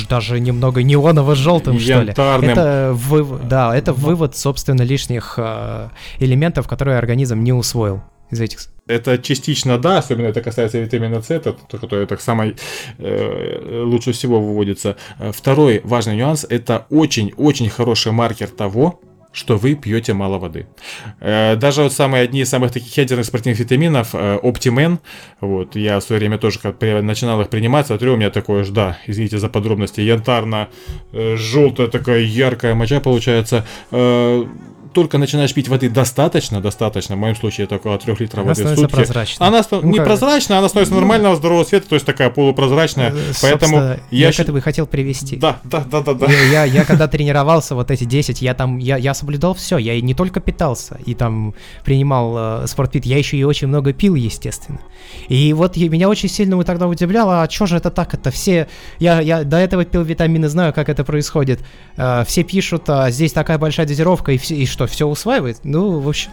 [0.08, 2.10] даже немного неоново-желтым, что ли.
[2.12, 8.60] Это вывод, да, это вывод, собственно, лишних э, элементов, которые организм не усвоил из этих
[8.86, 12.54] это частично да, особенно это касается витамина С, это, который так самый
[12.98, 14.96] э, лучше всего выводится.
[15.18, 19.00] Второй важный нюанс это очень-очень хороший маркер того,
[19.36, 20.66] что вы пьете мало воды.
[21.20, 24.98] Э, даже вот самые одни из самых таких ядерных спортивных витаминов, э, Optimen,
[25.42, 28.72] вот, я в свое время тоже как начинал их принимать, смотрю, у меня такое же,
[28.72, 33.66] да, извините за подробности, янтарно-желтая э, такая яркая моча получается,
[34.96, 38.64] только начинаешь пить воды достаточно, достаточно, в моем случае это около 3 литров она воды
[38.64, 38.94] в сутки.
[38.94, 39.46] Прозрачной.
[39.46, 40.06] Она ну, не как...
[40.06, 43.10] прозрачная, она становится ну, нормального здорового цвета, то есть такая полупрозрачная.
[43.10, 43.76] Э, поэтому
[44.10, 45.36] я, я к этому и хотел привести.
[45.36, 46.26] Да, да, да, да, да.
[46.32, 50.00] Я, я, я когда тренировался вот эти 10, я там, я, я соблюдал все, я
[50.00, 51.54] не только питался и там
[51.84, 54.80] принимал э, спортпит, я еще и очень много пил, естественно.
[55.28, 58.66] И вот я, меня очень сильно тогда удивляло, а что же это так, это все,
[58.98, 61.60] я, я до этого пил витамины, знаю, как это происходит.
[61.98, 65.58] Э, все пишут, а здесь такая большая дозировка, и, и что, все усваивает.
[65.64, 66.30] Ну, в общем,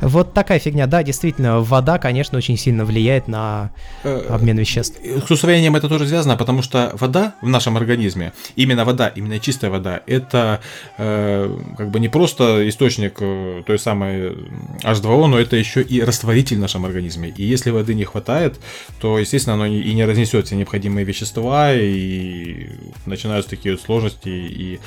[0.00, 0.86] вот такая фигня.
[0.86, 3.70] Да, действительно, вода, конечно, очень сильно влияет на
[4.04, 4.98] э, обмен веществ.
[5.26, 9.70] С усвоением это тоже связано, потому что вода в нашем организме, именно вода, именно чистая
[9.70, 10.60] вода, это
[10.98, 14.36] э, как бы не просто источник э, той самой
[14.82, 17.32] H2O, но это еще и растворитель в нашем организме.
[17.36, 18.58] И если воды не хватает,
[19.00, 22.70] то, естественно, оно и не разнесет все необходимые вещества, и
[23.06, 24.80] начинаются такие вот сложности и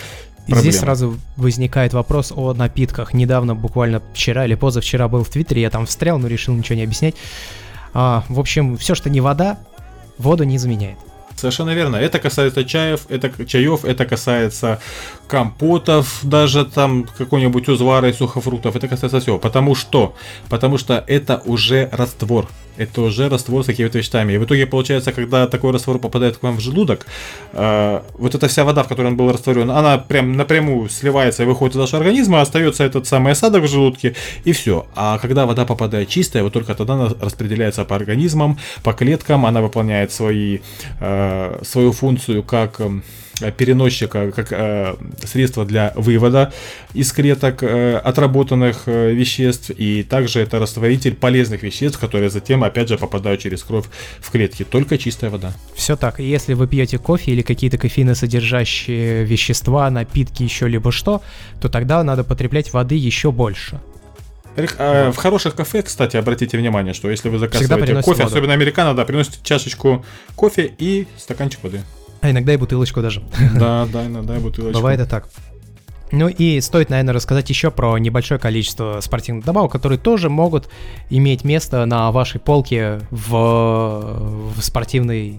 [0.50, 3.14] и здесь сразу возникает вопрос о напитках.
[3.14, 6.84] Недавно, буквально вчера или позавчера был в Твиттере, я там встрял, но решил ничего не
[6.84, 7.16] объяснять.
[7.94, 9.58] А, в общем, все, что не вода,
[10.18, 10.98] воду не заменяет.
[11.36, 11.96] Совершенно верно.
[11.96, 14.82] Это касается чаев, это чаев, это касается
[15.28, 18.76] компотов, даже там какой-нибудь узвара сухофруктов.
[18.76, 19.40] Это касается всего.
[19.40, 20.16] Потому что?
[20.50, 22.48] Потому что это уже раствор
[22.80, 24.34] это уже раствор с какими-то веществами.
[24.34, 27.06] И в итоге получается, когда такой раствор попадает к вам в желудок,
[27.52, 31.46] э, вот эта вся вода, в которой он был растворен, она прям напрямую сливается и
[31.46, 34.15] выходит из нашего организма, остается этот самый осадок в желудке,
[34.46, 34.88] и все.
[34.96, 39.62] А когда вода попадает чистая, вот только тогда она распределяется по организмам, по клеткам, она
[39.62, 40.60] выполняет свои,
[41.02, 43.04] э, свою функцию как эм,
[43.58, 46.52] переносчика, как э, средство для вывода
[46.93, 52.89] из клеток э, отработанных э, веществ, и также это растворитель полезных веществ, которые затем, опять
[52.89, 53.86] же, попадают через кровь
[54.19, 54.63] в клетки.
[54.63, 55.54] Только чистая вода.
[55.75, 56.19] Все так.
[56.19, 61.21] Если вы пьете кофе или какие-то кофеиносодержащие вещества, напитки, еще либо что,
[61.62, 63.80] то тогда надо потреблять воды еще больше.
[64.56, 68.23] В хороших кафе, кстати, обратите внимание, что если вы заказываете кофе, воду.
[68.23, 70.04] особенно американо, да, приносите чашечку
[70.36, 71.82] кофе и стаканчик воды.
[72.22, 73.24] А иногда и бутылочку даже.
[73.56, 74.80] Да, да, иногда и бутылочку.
[74.80, 75.30] Бывает и так.
[76.12, 80.68] Ну и стоит, наверное, рассказать еще про небольшое количество спортивных добавок, которые тоже могут
[81.10, 85.38] иметь место на вашей полке в, в спортивной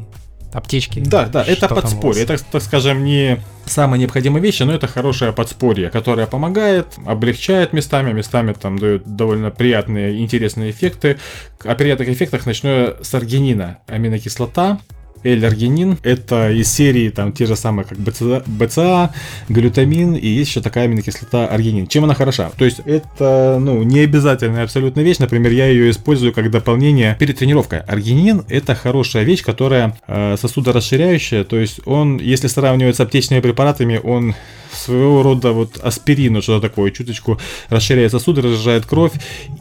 [0.53, 1.01] аптечке.
[1.01, 2.23] Да, да, это подспорье.
[2.23, 8.12] Это, так скажем, не самая необходимая вещь, но это хорошее подспорье, которое помогает, облегчает местами,
[8.12, 11.19] местами там дает довольно приятные, интересные эффекты.
[11.64, 13.79] О приятных эффектах начну с аргинина.
[13.87, 14.81] Аминокислота,
[15.23, 15.99] L-аргинин.
[16.03, 19.14] Это из серии там те же самые, как БЦА, БЦА,
[19.49, 21.87] глютамин, и есть еще такая аминокислота аргинин.
[21.87, 22.51] Чем она хороша?
[22.57, 25.18] То есть это, ну, не обязательная абсолютно вещь.
[25.18, 27.81] Например, я ее использую как дополнение перед тренировкой.
[27.81, 31.44] Аргинин это хорошая вещь, которая э, сосудорасширяющая.
[31.44, 34.35] То есть он, если сравнивать с аптечными препаратами, он
[34.73, 39.12] своего рода вот аспирин, что-то такое, чуточку расширяет сосуды, разжижает кровь.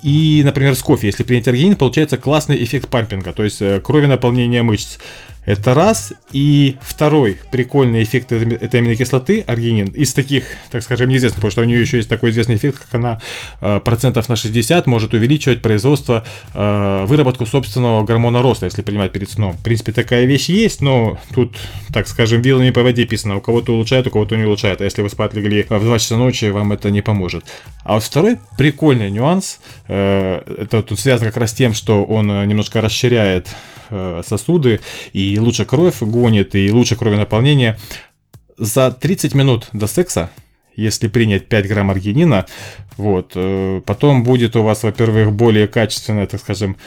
[0.03, 4.05] И, например, с кофе, если принять аргинин, получается классный эффект пампинга, то есть э, крови
[4.05, 4.97] наполнения мышц.
[5.49, 6.13] Это раз.
[6.31, 11.63] И второй прикольный эффект этой аминокислоты, аргинин, из таких, так скажем, неизвестных, потому что у
[11.63, 13.19] нее еще есть такой известный эффект, как она
[13.59, 19.27] э, процентов на 60 может увеличивать производство, э, выработку собственного гормона роста, если принимать перед
[19.27, 19.53] сном.
[19.53, 21.57] В принципе, такая вещь есть, но тут,
[21.91, 23.37] так скажем, вилами по воде писано.
[23.37, 24.81] У кого-то улучшает, у кого-то не улучшает.
[24.81, 27.43] А если вы спать легли в 2 часа ночи, вам это не поможет.
[27.83, 32.27] А вот второй прикольный нюанс, э, это тут связано как раз с тем, что он
[32.47, 33.47] немножко расширяет
[33.89, 34.79] сосуды,
[35.13, 37.77] и лучше кровь гонит, и лучше кровенаполнение.
[38.57, 40.29] За 30 минут до секса,
[40.75, 42.45] если принять 5 грамм аргинина,
[42.97, 46.77] вот, э, потом будет у вас, во-первых, более качественная, так скажем,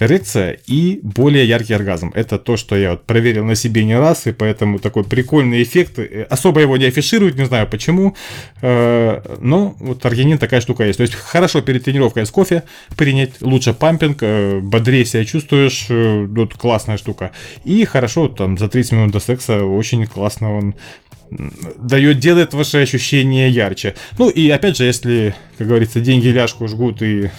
[0.00, 2.10] эрекция и более яркий оргазм.
[2.14, 5.98] Это то, что я вот проверил на себе не раз, и поэтому такой прикольный эффект.
[5.98, 8.16] Э, особо его не афишируют, не знаю почему,
[8.62, 10.96] э, но вот аргинин такая штука есть.
[10.96, 12.62] То есть хорошо перед тренировкой с кофе
[12.96, 17.30] принять, лучше пампинг, э, бодрее себя чувствуешь, вот классная штука.
[17.64, 20.74] И хорошо там за 30 минут до секса очень классно он
[21.30, 23.94] дает, делает ваши ощущения ярче.
[24.18, 27.30] Ну и опять же, если, как говорится, деньги ляжку жгут и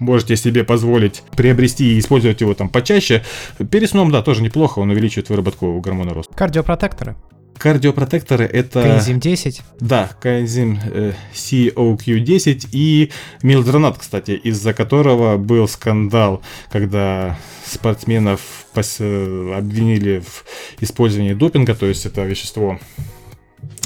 [0.00, 3.22] можете себе позволить приобрести и использовать его там почаще.
[3.70, 6.34] Перед сном, да, тоже неплохо, он увеличивает выработку гормона роста.
[6.34, 7.16] Кардиопротекторы.
[7.60, 8.82] Кардиопротекторы это...
[8.82, 9.60] Коэнзим 10.
[9.80, 13.10] Да, коэнзим э, COQ10 и
[13.42, 16.40] милдронат, кстати, из-за которого был скандал,
[16.72, 18.40] когда спортсменов
[18.72, 18.96] пос...
[19.00, 20.44] Э, обвинили в
[20.82, 22.80] использовании допинга, то есть это вещество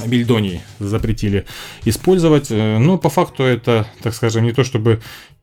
[0.07, 1.45] бильдоний запретили
[1.85, 2.51] использовать.
[2.51, 5.01] Э, но по факту это, так скажем, не то чтобы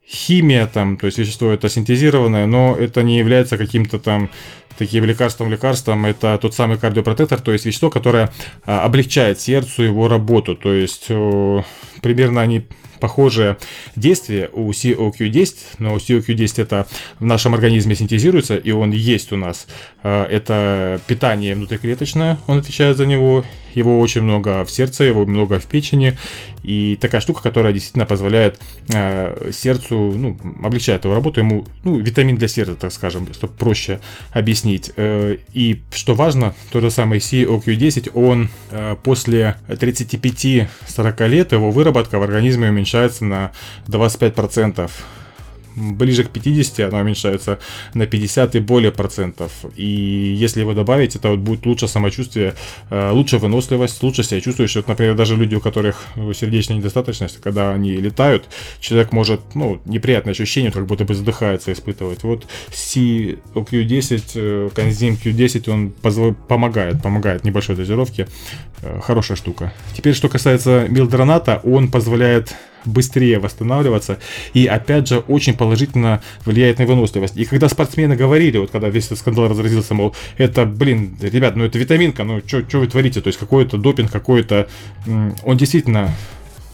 [0.08, 4.30] химия там, то есть вещество это синтезированное, но это не является каким-то там
[4.78, 8.32] таким лекарством лекарством это тот самый кардиопротектор, то есть вещество, которое
[8.66, 11.64] а, облегчает сердцу его работу, то есть о,
[12.02, 12.66] примерно они
[13.02, 13.58] похожее
[13.98, 16.88] действие у COQ10, но COQ10 это
[17.20, 19.68] в нашем организме синтезируется, и он есть у нас.
[20.04, 25.60] А, это питание внутриклеточное, он отвечает за него, его очень много в сердце, его много
[25.60, 26.18] в печени,
[26.64, 28.60] и такая штука, которая действительно позволяет
[28.94, 34.00] э, сердцу, ну, облегчает его работу, ему, ну, витамин для сердца, так скажем, чтобы проще
[34.32, 34.61] объяснить.
[34.96, 42.20] Э, и что важно, тот же самый COQ10, он э, после 35-40 лет, его выработка
[42.20, 43.52] в организме уменьшается на
[43.88, 44.90] 25%
[45.76, 47.60] ближе к 50 она уменьшается
[47.94, 49.52] на 50 и более процентов.
[49.76, 52.56] И если его добавить, это вот будет лучше самочувствие,
[52.90, 54.76] э, лучше выносливость, лучше себя чувствуешь.
[54.76, 56.04] Вот, например, даже люди, у которых
[56.34, 58.46] сердечная недостаточность, когда они летают,
[58.80, 62.24] человек может, ну, неприятное ощущение, как будто бы задыхается испытывать.
[62.24, 66.36] Вот COQ10, э, Coenzym Q10, он позв...
[66.48, 68.28] помогает, помогает небольшой дозировке.
[68.84, 69.74] Э, хорошая штука.
[69.96, 74.18] Теперь, что касается милдроната, он позволяет быстрее восстанавливаться
[74.56, 77.38] и опять же очень положительно влияет на выносливость.
[77.38, 81.64] И когда спортсмены говорили, вот когда весь этот скандал разразился, мол, это, блин, ребят, ну
[81.64, 84.68] это витаминка, ну что вы творите, то есть какой-то допинг, какой-то,
[85.06, 86.12] он действительно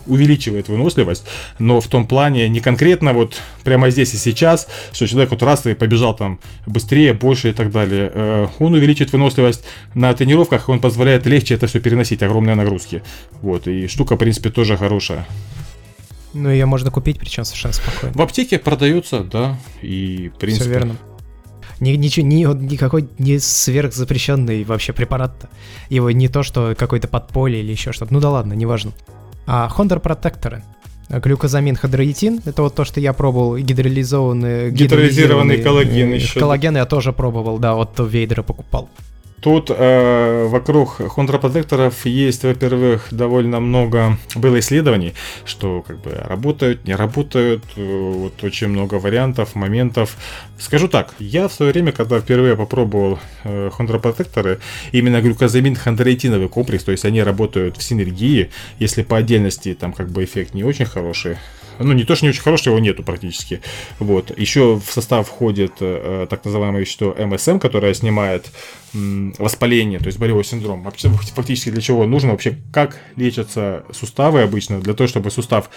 [0.08, 1.26] увеличивает выносливость,
[1.60, 5.66] но в том плане не конкретно вот прямо здесь и сейчас, что человек вот раз
[5.66, 8.12] и побежал там быстрее, больше и так далее.
[8.14, 13.04] Э, он увеличивает выносливость на тренировках, он позволяет легче это все переносить, огромные нагрузки.
[13.42, 15.26] Вот, и штука, в принципе, тоже хорошая.
[16.34, 18.16] Ну, ее можно купить, причем совершенно спокойно.
[18.16, 20.64] В аптеке продается, да, и в принципе...
[20.66, 20.98] Все верно.
[21.80, 25.48] Ни, ничего, ни, никакой не сверхзапрещенный вообще препарат -то.
[25.90, 28.14] Его не то, что какой-то подполье или еще что-то.
[28.14, 28.94] Ну да ладно, неважно.
[29.48, 30.64] А хондропротекторы.
[31.10, 34.72] Глюкозамин хадроитин, это вот то, что я пробовал, гидролизованный...
[34.72, 36.38] Гидролизированный коллаген еще.
[36.38, 38.90] Коллаген я тоже пробовал, да, вот Вейдера покупал.
[39.48, 45.14] Тут э, вокруг хондропротекторов есть, во-первых, довольно много было исследований,
[45.46, 50.18] что как бы работают, не работают, э, вот очень много вариантов, моментов.
[50.60, 54.60] Скажу так, я в свое время, когда впервые попробовал э, хондропротекторы,
[54.92, 60.10] именно глюкозамин хондроитиновый комплекс, то есть они работают в синергии, если по отдельности там как
[60.10, 61.38] бы эффект не очень хороший,
[61.80, 63.62] ну, не то, что не очень хороший, его нету практически.
[64.00, 64.38] Вот.
[64.38, 68.52] Еще в состав входит э, так называемое вещество МСМ, которое снимает
[68.94, 70.84] воспаление, то есть болевой синдром.
[70.84, 75.70] Вообще, фактически для чего нужно вообще, как лечатся суставы обычно, для того, чтобы сустав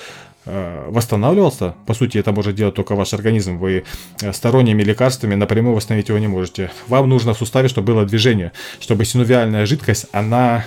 [0.47, 1.75] э, восстанавливался.
[1.87, 3.59] По сути, это может делать только ваш организм.
[3.59, 3.85] Вы
[4.23, 6.71] э, сторонними лекарствами напрямую восстановить его не можете.
[6.89, 10.65] Вам нужно в суставе, чтобы было движение, чтобы синовиальная жидкость, она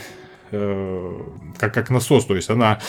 [0.55, 1.11] Э,
[1.63, 2.79] как, как насос, то есть она,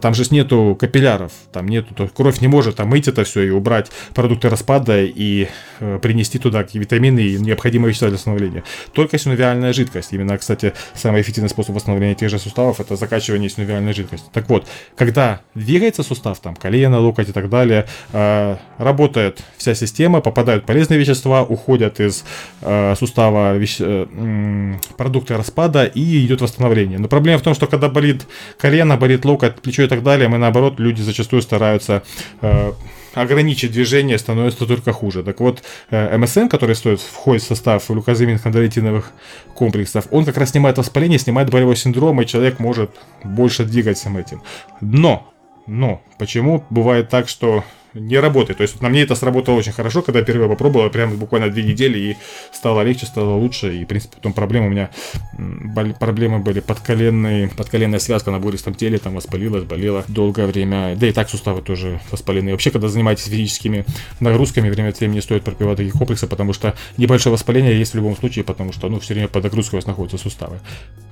[0.00, 3.50] там же нету капилляров, там нету, то кровь не может там мыть это все и
[3.50, 5.48] убрать продукты распада и
[5.80, 8.64] э, принести туда какие витамины и необходимые вещества для восстановления.
[8.92, 13.94] Только синовиальная жидкость, именно, кстати, самый эффективный способ восстановления тех же суставов это закачивание синовиальной
[13.94, 14.26] жидкости.
[14.32, 14.66] Так вот,
[14.96, 20.98] когда двигается сустав, там колено, локоть и так далее, э, работает вся система, попадают полезные
[20.98, 22.24] вещества, уходят из
[22.60, 24.06] э, сустава веще...
[24.10, 26.98] э, продукты распада и идет восстановление.
[26.98, 28.17] Но проблема в том, что когда болит
[28.58, 32.02] колено, болит локоть, плечо и так далее, мы наоборот, люди зачастую стараются
[32.40, 32.72] э,
[33.14, 35.22] ограничить движение, становится только хуже.
[35.22, 39.12] Так вот, э, МСН, который стоит, входит в состав глюкозамин хондроитиновых
[39.54, 42.90] комплексов, он как раз снимает воспаление, снимает болевой синдром, и человек может
[43.24, 44.42] больше двигать всем этим.
[44.80, 45.32] Но,
[45.66, 47.64] но, почему бывает так, что
[47.98, 48.58] не работает.
[48.58, 51.50] То есть вот на мне это сработало очень хорошо, когда я первый попробовал, прям буквально
[51.50, 52.16] две недели, и
[52.52, 54.90] стало легче, стало лучше, и, в принципе, потом проблемы у меня,
[55.98, 61.12] проблемы были подколенные, подколенная связка на буристом теле, там воспалилась, болела долгое время, да и
[61.12, 62.54] так суставы тоже воспаленные.
[62.54, 63.84] Вообще, когда занимаетесь физическими
[64.20, 68.16] нагрузками, время от времени стоит пропивать такие комплексы, потому что небольшое воспаление есть в любом
[68.16, 70.60] случае, потому что, ну, все время под нагрузкой у вас находятся суставы.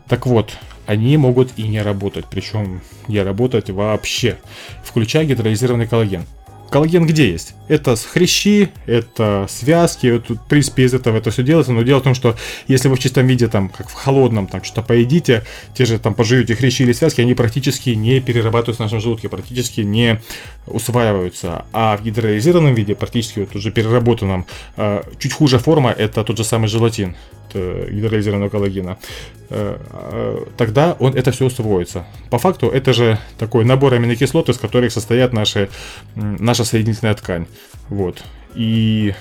[0.08, 0.52] Так вот,
[0.86, 4.36] они могут и не работать, причем не работать вообще,
[4.84, 6.24] включая гидролизированный коллаген.
[6.70, 7.54] Коллаген где есть?
[7.68, 12.02] Это хрящи, это связки, вот, в принципе, из этого это все делается, но дело в
[12.02, 12.36] том, что
[12.68, 15.44] если вы в чистом виде, там, как в холодном, там, что-то поедите,
[15.74, 19.80] те же, там, пожуете хрящи или связки, они практически не перерабатываются в нашем желудке, практически
[19.80, 20.20] не
[20.66, 24.46] усваиваются, а в гидролизированном виде, практически вот уже переработанном,
[24.76, 27.16] э, чуть хуже форма, это тот же самый желатин
[27.54, 28.98] гидролизированного коллагена,
[29.50, 32.06] э, э, тогда он это все усвоится.
[32.30, 35.68] По факту это же такой набор аминокислот, из которых состоят наши,
[36.14, 37.46] наша соединительная ткань.
[37.88, 38.22] Вот.
[38.54, 39.14] И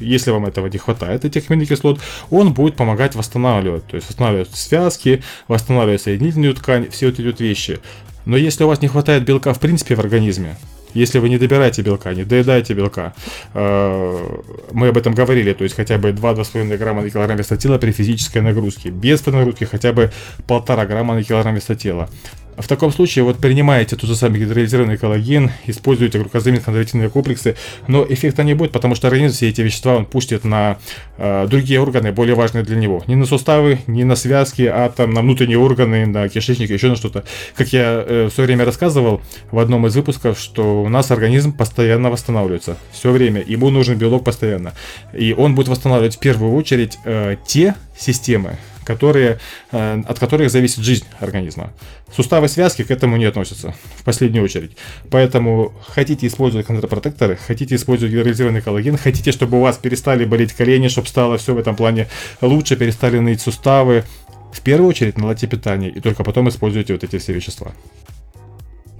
[0.00, 2.00] если вам этого не хватает, этих аминокислот,
[2.30, 3.86] он будет помогать восстанавливать.
[3.86, 7.80] То есть восстанавливать связки, восстанавливать соединительную ткань, все вот эти вот вещи.
[8.24, 10.56] Но если у вас не хватает белка в принципе в организме,
[10.94, 13.14] если вы не добираете белка, не доедаете белка,
[13.52, 14.38] э,
[14.72, 17.92] мы об этом говорили, то есть хотя бы 2-2,5 грамма на килограмм веса тела при
[17.92, 20.10] физической нагрузке, без нагрузки хотя бы
[20.46, 22.08] 1,5 грамма на килограмм веса тела.
[22.56, 27.56] В таком случае вот принимаете тот же самый гидролизированный коллаген, используете глюкозамин хондроитиновые комплексы,
[27.88, 30.78] но эффекта не будет, потому что организм все эти вещества он пустит на
[31.18, 33.02] э, другие органы, более важные для него.
[33.06, 36.96] Не на суставы, не на связки, а там на внутренние органы, на кишечник, еще на
[36.96, 37.24] что-то.
[37.56, 41.52] Как я э, в свое время рассказывал в одном из выпусков, что у нас организм
[41.52, 42.76] постоянно восстанавливается.
[42.92, 43.42] Все время.
[43.46, 44.74] Ему нужен белок постоянно.
[45.12, 49.38] И он будет восстанавливать в первую очередь э, те системы, которые,
[49.72, 51.72] э, от которых зависит жизнь организма.
[52.14, 54.76] Суставы связки к этому не относятся, в последнюю очередь.
[55.10, 60.88] Поэтому хотите использовать контрпротекторы, хотите использовать гидролизированный коллаген, хотите, чтобы у вас перестали болеть колени,
[60.88, 62.08] чтобы стало все в этом плане
[62.40, 64.04] лучше, перестали ныть суставы,
[64.52, 67.72] в первую очередь наладьте питание, и только потом используйте вот эти все вещества.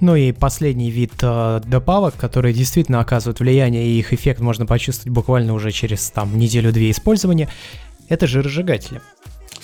[0.00, 5.14] Ну и последний вид э, добавок, которые действительно оказывают влияние, и их эффект можно почувствовать
[5.14, 7.48] буквально уже через там неделю-две использования,
[8.08, 9.00] это жиросжигатели.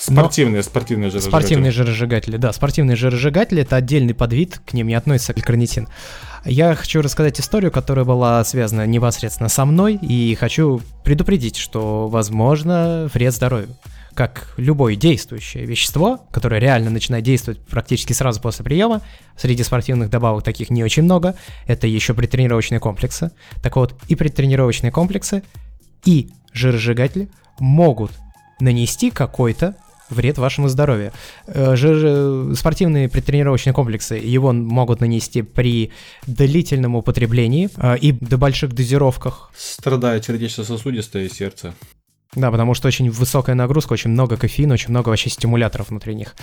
[0.01, 0.63] Спортивные, Но...
[0.63, 1.31] спортивные жиросжигатели.
[1.31, 2.53] Спортивные жиросжигатели, да.
[2.55, 5.89] Спортивные жиросжигатели— это отдельный подвид, к ним не относится карнитин.
[6.47, 13.11] Я хочу рассказать историю, которая была связана непосредственно со мной, и хочу предупредить, что, возможно,
[13.13, 13.69] вред здоровью.
[14.15, 19.03] Как любое действующее вещество, которое реально начинает действовать практически сразу после приема,
[19.37, 21.37] среди спортивных добавок таких не очень много,
[21.67, 23.33] это еще предтренировочные комплексы.
[23.63, 25.43] Так вот, и предтренировочные комплексы,
[26.07, 27.29] и жиросжигатели
[27.59, 28.13] могут
[28.61, 29.77] нанести какой-то
[30.11, 31.13] вред вашему здоровью.
[31.47, 35.93] Э, Жир, спортивные предтренировочные комплексы его могут нанести при
[36.27, 39.51] длительном употреблении э, и до больших дозировках.
[39.57, 41.75] Страдает сердечно-сосудистое сердце.
[42.35, 46.37] Да, потому что очень высокая нагрузка, очень много кофеина, очень много вообще стимуляторов внутри них.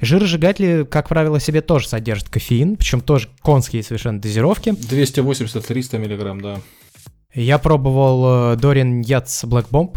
[0.00, 4.70] Жиросжигатели, как правило, себе тоже содержат кофеин, причем тоже конские совершенно дозировки.
[4.70, 6.60] 280-300 миллиграмм, да.
[7.32, 9.96] Я пробовал Dorian Yates Black Bomb.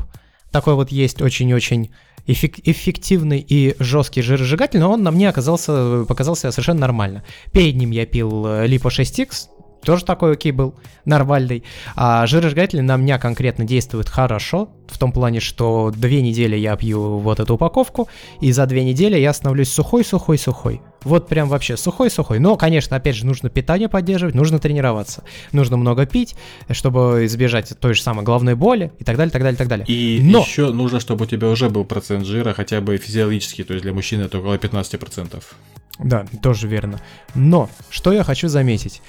[0.51, 1.91] Такой вот есть очень-очень
[2.27, 7.23] эффективный и жесткий жиросжигатель, но он на мне оказался, показался совершенно нормально.
[7.51, 9.49] Перед ним я пил Lipo 6X,
[9.83, 10.75] тоже такой окей был,
[11.05, 11.63] нормальный.
[11.95, 17.19] А жиросжигатели на меня конкретно действуют хорошо, в том плане, что две недели я пью
[17.19, 18.09] вот эту упаковку,
[18.41, 20.81] и за две недели я становлюсь сухой-сухой-сухой.
[21.03, 22.39] Вот прям вообще сухой-сухой.
[22.39, 25.23] Но, конечно, опять же, нужно питание поддерживать, нужно тренироваться.
[25.51, 26.35] Нужно много пить,
[26.71, 29.85] чтобы избежать той же самой головной боли и так далее, так далее, так далее.
[29.87, 30.41] И Но...
[30.41, 33.93] еще нужно, чтобы у тебя уже был процент жира, хотя бы физиологический, то есть для
[33.93, 35.43] мужчины это около 15%.
[35.99, 36.99] Да, тоже верно.
[37.33, 39.01] Но, что я хочу заметить.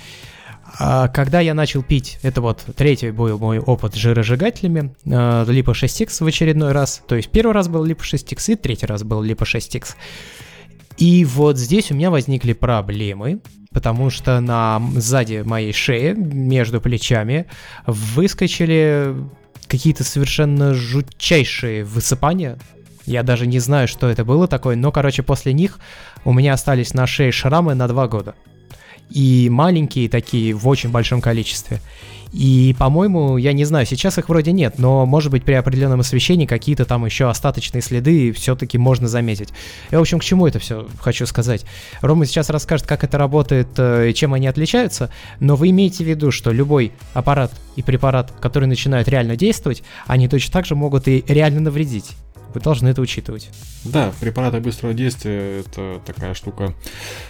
[0.79, 5.71] А когда я начал пить, это вот третий был мой опыт с жиросжигателями, э, Липа
[5.71, 9.23] 6X в очередной раз, то есть первый раз был Липа 6X и третий раз был
[9.23, 9.95] Липа 6X.
[10.99, 13.41] И вот здесь у меня возникли проблемы,
[13.73, 17.47] потому что на сзади моей шеи, между плечами,
[17.87, 19.15] выскочили
[19.69, 22.59] какие-то совершенно жутчайшие высыпания.
[23.07, 25.79] Я даже не знаю, что это было такое, но, короче, после них
[26.25, 28.35] у меня остались на шее шрамы на два года
[29.11, 31.81] и маленькие такие в очень большом количестве.
[32.33, 36.47] И, по-моему, я не знаю, сейчас их вроде нет, но, может быть, при определенном освещении
[36.47, 39.49] какие-то там еще остаточные следы все-таки можно заметить.
[39.91, 41.65] И, в общем, к чему это все хочу сказать?
[42.01, 45.11] Рома сейчас расскажет, как это работает э, и чем они отличаются,
[45.41, 50.29] но вы имеете в виду, что любой аппарат и препарат, который начинают реально действовать, они
[50.29, 52.17] точно так же могут и реально навредить.
[52.55, 53.51] Вы должны это учитывать.
[53.85, 56.75] Да, препараты быстрого действия это такая штука.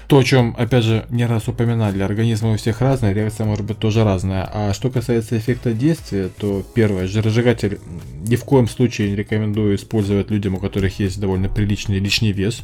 [0.06, 3.78] То, о чем, опять же, не раз упоминали, организмы у всех разные, реакция может быть
[3.78, 4.48] тоже разная.
[4.52, 7.80] А что касается эффекта действия, то первое, жиросжигатель
[8.26, 12.62] ни в коем случае не рекомендую использовать людям, у которых есть довольно приличный лишний вес.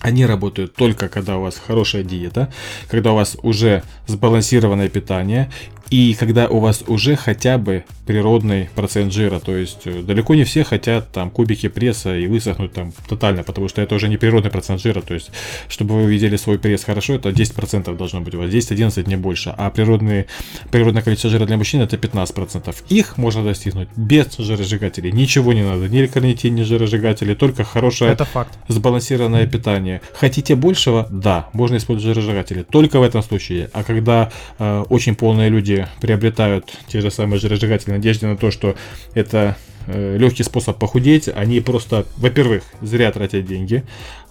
[0.00, 2.52] Они работают только когда у вас хорошая диета,
[2.90, 5.50] когда у вас уже сбалансированное питание
[5.90, 10.44] и когда у вас уже хотя бы природный процент жира, то есть э, далеко не
[10.44, 14.50] все хотят там кубики пресса и высохнуть там тотально, потому что это уже не природный
[14.50, 15.30] процент жира, то есть
[15.68, 19.54] чтобы вы увидели свой пресс хорошо, это 10% должно быть у вас, 10-11 не больше,
[19.56, 20.26] а природный,
[20.70, 22.74] природное количество жира для мужчин это 15%.
[22.88, 28.24] Их можно достигнуть без жиросжигателей, ничего не надо, ни карнитин, ни жиросжигатели, только хорошее это
[28.24, 28.52] факт.
[28.68, 30.00] сбалансированное питание.
[30.14, 31.06] Хотите большего?
[31.10, 35.88] Да, можно использовать жиросжигатели, только в этом случае, а когда э, очень полные люди люди
[36.00, 38.76] приобретают те же самые жиросжигатели в надежде на то, что
[39.14, 39.56] это
[39.86, 43.84] э, легкий способ похудеть, они просто, во-первых, зря тратят деньги,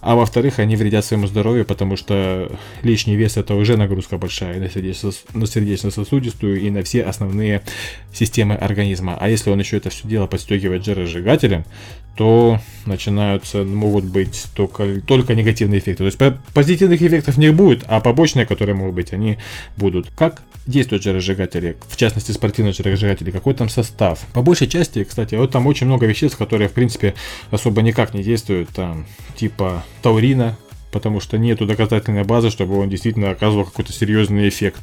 [0.04, 2.52] а во-вторых, они вредят своему здоровью, потому что
[2.82, 4.68] лишний вес это уже нагрузка большая на,
[5.40, 7.62] на сердечно-сосудистую и на все основные
[8.12, 9.16] системы организма.
[9.18, 11.64] А если он еще это все дело подстегивает жиросжигателем,
[12.16, 16.04] то начинаются, могут быть только, только негативные эффекты.
[16.08, 19.38] То есть позитивных эффектов не будет, а побочные, которые могут быть, они
[19.76, 20.10] будут.
[20.10, 24.20] Как действуют жиросжигатели, в частности спортивные жиросжигатели, какой там состав?
[24.32, 27.14] По большей части, кстати, вот там очень много веществ, которые, в принципе,
[27.50, 30.56] особо никак не действуют, там, типа таурина,
[30.94, 34.80] потому что нету доказательной базы, чтобы он действительно оказывал какой-то серьезный эффект.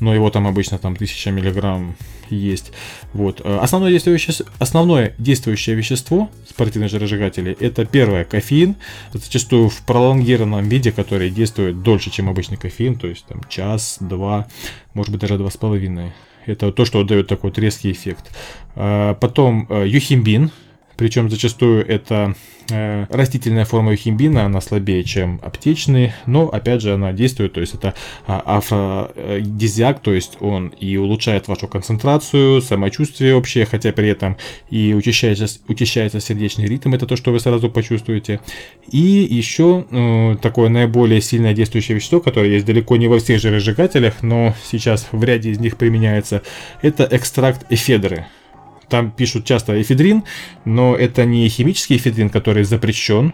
[0.00, 1.94] Но его там обычно там 1000 миллиграмм
[2.30, 2.72] есть.
[3.12, 3.40] Вот.
[3.44, 8.74] Э, основное действующее, основное действующее вещество спортивных жиросжигателей это первое кофеин,
[9.12, 14.48] зачастую в пролонгированном виде, который действует дольше, чем обычный кофеин, то есть там час, два,
[14.94, 16.12] может быть даже два с половиной.
[16.44, 18.36] Это то, что дает такой вот резкий эффект.
[18.74, 20.50] Э, потом э, юхимбин,
[21.02, 22.36] причем зачастую это
[22.70, 27.74] э, растительная форма химбина, она слабее, чем аптечный, но опять же она действует, то есть
[27.74, 27.94] это
[28.28, 34.36] а, афродизиак, то есть он и улучшает вашу концентрацию, самочувствие общее, хотя при этом
[34.70, 38.38] и учащается, учащается сердечный ритм, это то, что вы сразу почувствуете.
[38.88, 44.22] И еще э, такое наиболее сильное действующее вещество, которое есть далеко не во всех жиросжигателях,
[44.22, 46.42] но сейчас в ряде из них применяется,
[46.80, 48.26] это экстракт эфедры
[48.92, 50.22] там пишут часто эфедрин,
[50.66, 53.32] но это не химический эфедрин, который запрещен,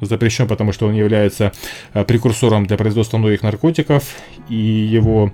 [0.00, 1.52] запрещен, потому что он является
[1.94, 4.04] э, прекурсором для производства многих наркотиков,
[4.48, 5.32] и его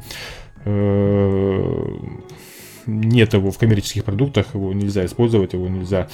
[0.64, 1.97] э,
[2.87, 6.09] нет его в коммерческих продуктах, его нельзя использовать, его нельзя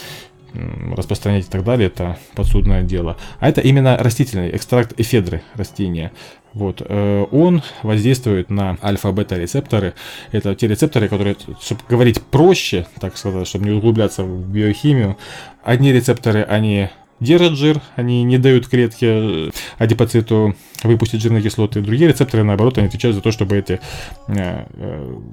[0.96, 3.16] распространять и так далее, это подсудное дело.
[3.38, 6.10] А это именно растительный экстракт эфедры растения.
[6.54, 9.94] Вот, э, он воздействует на альфа-бета рецепторы.
[10.32, 15.16] Это те рецепторы, которые, чтобы говорить проще, так сказать, чтобы не углубляться в биохимию,
[15.64, 16.88] одни рецепторы, они
[17.20, 21.80] держат жир, они не дают клетке адипоциту выпустить жирные кислоты.
[21.80, 23.80] Другие рецепторы, наоборот, они отвечают за то, чтобы эти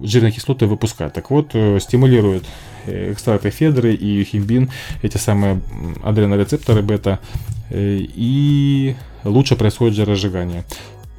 [0.04, 1.14] жирные кислоты выпускать.
[1.14, 1.48] Так вот,
[1.80, 2.46] стимулируют
[2.86, 4.70] экстракты федры и химбин,
[5.02, 5.62] эти самые
[6.04, 7.18] адренорецепторы бета,
[7.72, 10.66] и лучше происходит жиросжигание.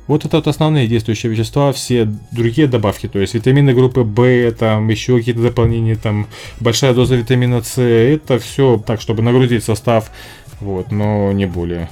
[0.06, 4.88] Вот это вот основные действующие вещества, все другие добавки, то есть витамины группы В, там
[4.88, 6.26] еще какие-то дополнения, там
[6.58, 10.10] большая доза витамина С, это все так, чтобы нагрузить состав,
[10.60, 11.88] вот, но не более.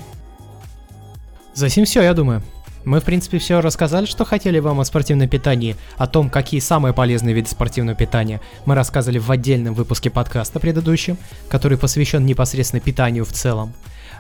[1.55, 2.43] За сим все, я думаю.
[2.89, 6.95] Мы, в принципе, все рассказали, что хотели вам о спортивном питании, о том, какие самые
[6.95, 8.41] полезные виды спортивного питания.
[8.65, 11.19] Мы рассказывали в отдельном выпуске подкаста предыдущем,
[11.51, 13.75] который посвящен непосредственно питанию в целом.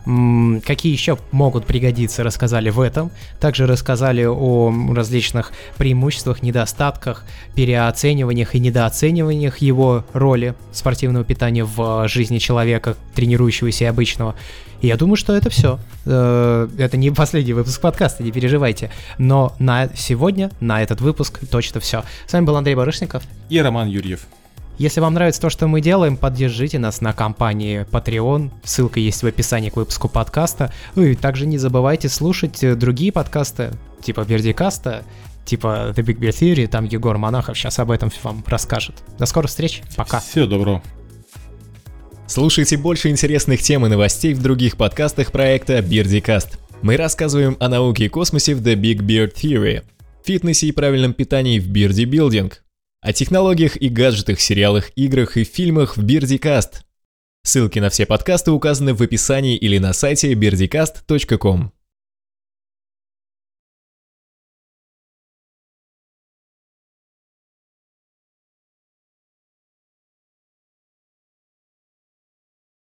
[0.05, 3.11] Какие еще могут пригодиться, рассказали в этом.
[3.41, 12.37] Также рассказали о различных преимуществах, недостатках, переоцениваниях и недооцениваниях его роли спортивного питания в жизни
[12.37, 14.35] человека, тренирующегося и обычного.
[14.81, 15.79] И я думаю, что это все.
[16.07, 18.91] Э, это не последний выпуск подкаста, не переживайте.
[19.19, 22.05] Но на сегодня, на этот выпуск точно все.
[22.27, 23.23] С вами был Андрей Барышников.
[23.49, 24.27] И Роман Юрьев.
[24.79, 28.53] Если вам нравится то, что мы делаем, поддержите нас на компании Patreon.
[28.63, 30.73] Ссылка есть в описании к выпуску подкаста.
[30.95, 35.03] Ну и также не забывайте слушать э, другие подкасты, типа Вердикаста,
[35.45, 38.95] типа The Big Bear Theory, там Егор Монахов сейчас об этом вам расскажет.
[39.19, 40.21] До скорых встреч, пока.
[40.21, 40.83] Всего доброго.
[42.29, 46.59] Слушайте больше интересных тем и новостей в других подкастах проекта Бердикаст.
[46.83, 49.83] Мы рассказываем о науке и космосе в The Big Beard Theory,
[50.23, 52.53] фитнесе и правильном питании в Beardy Building,
[53.01, 56.83] о технологиях и гаджетах, сериалах, играх и фильмах в Birdicast.
[57.45, 61.73] Ссылки на все подкасты указаны в описании или на сайте birdicast.com.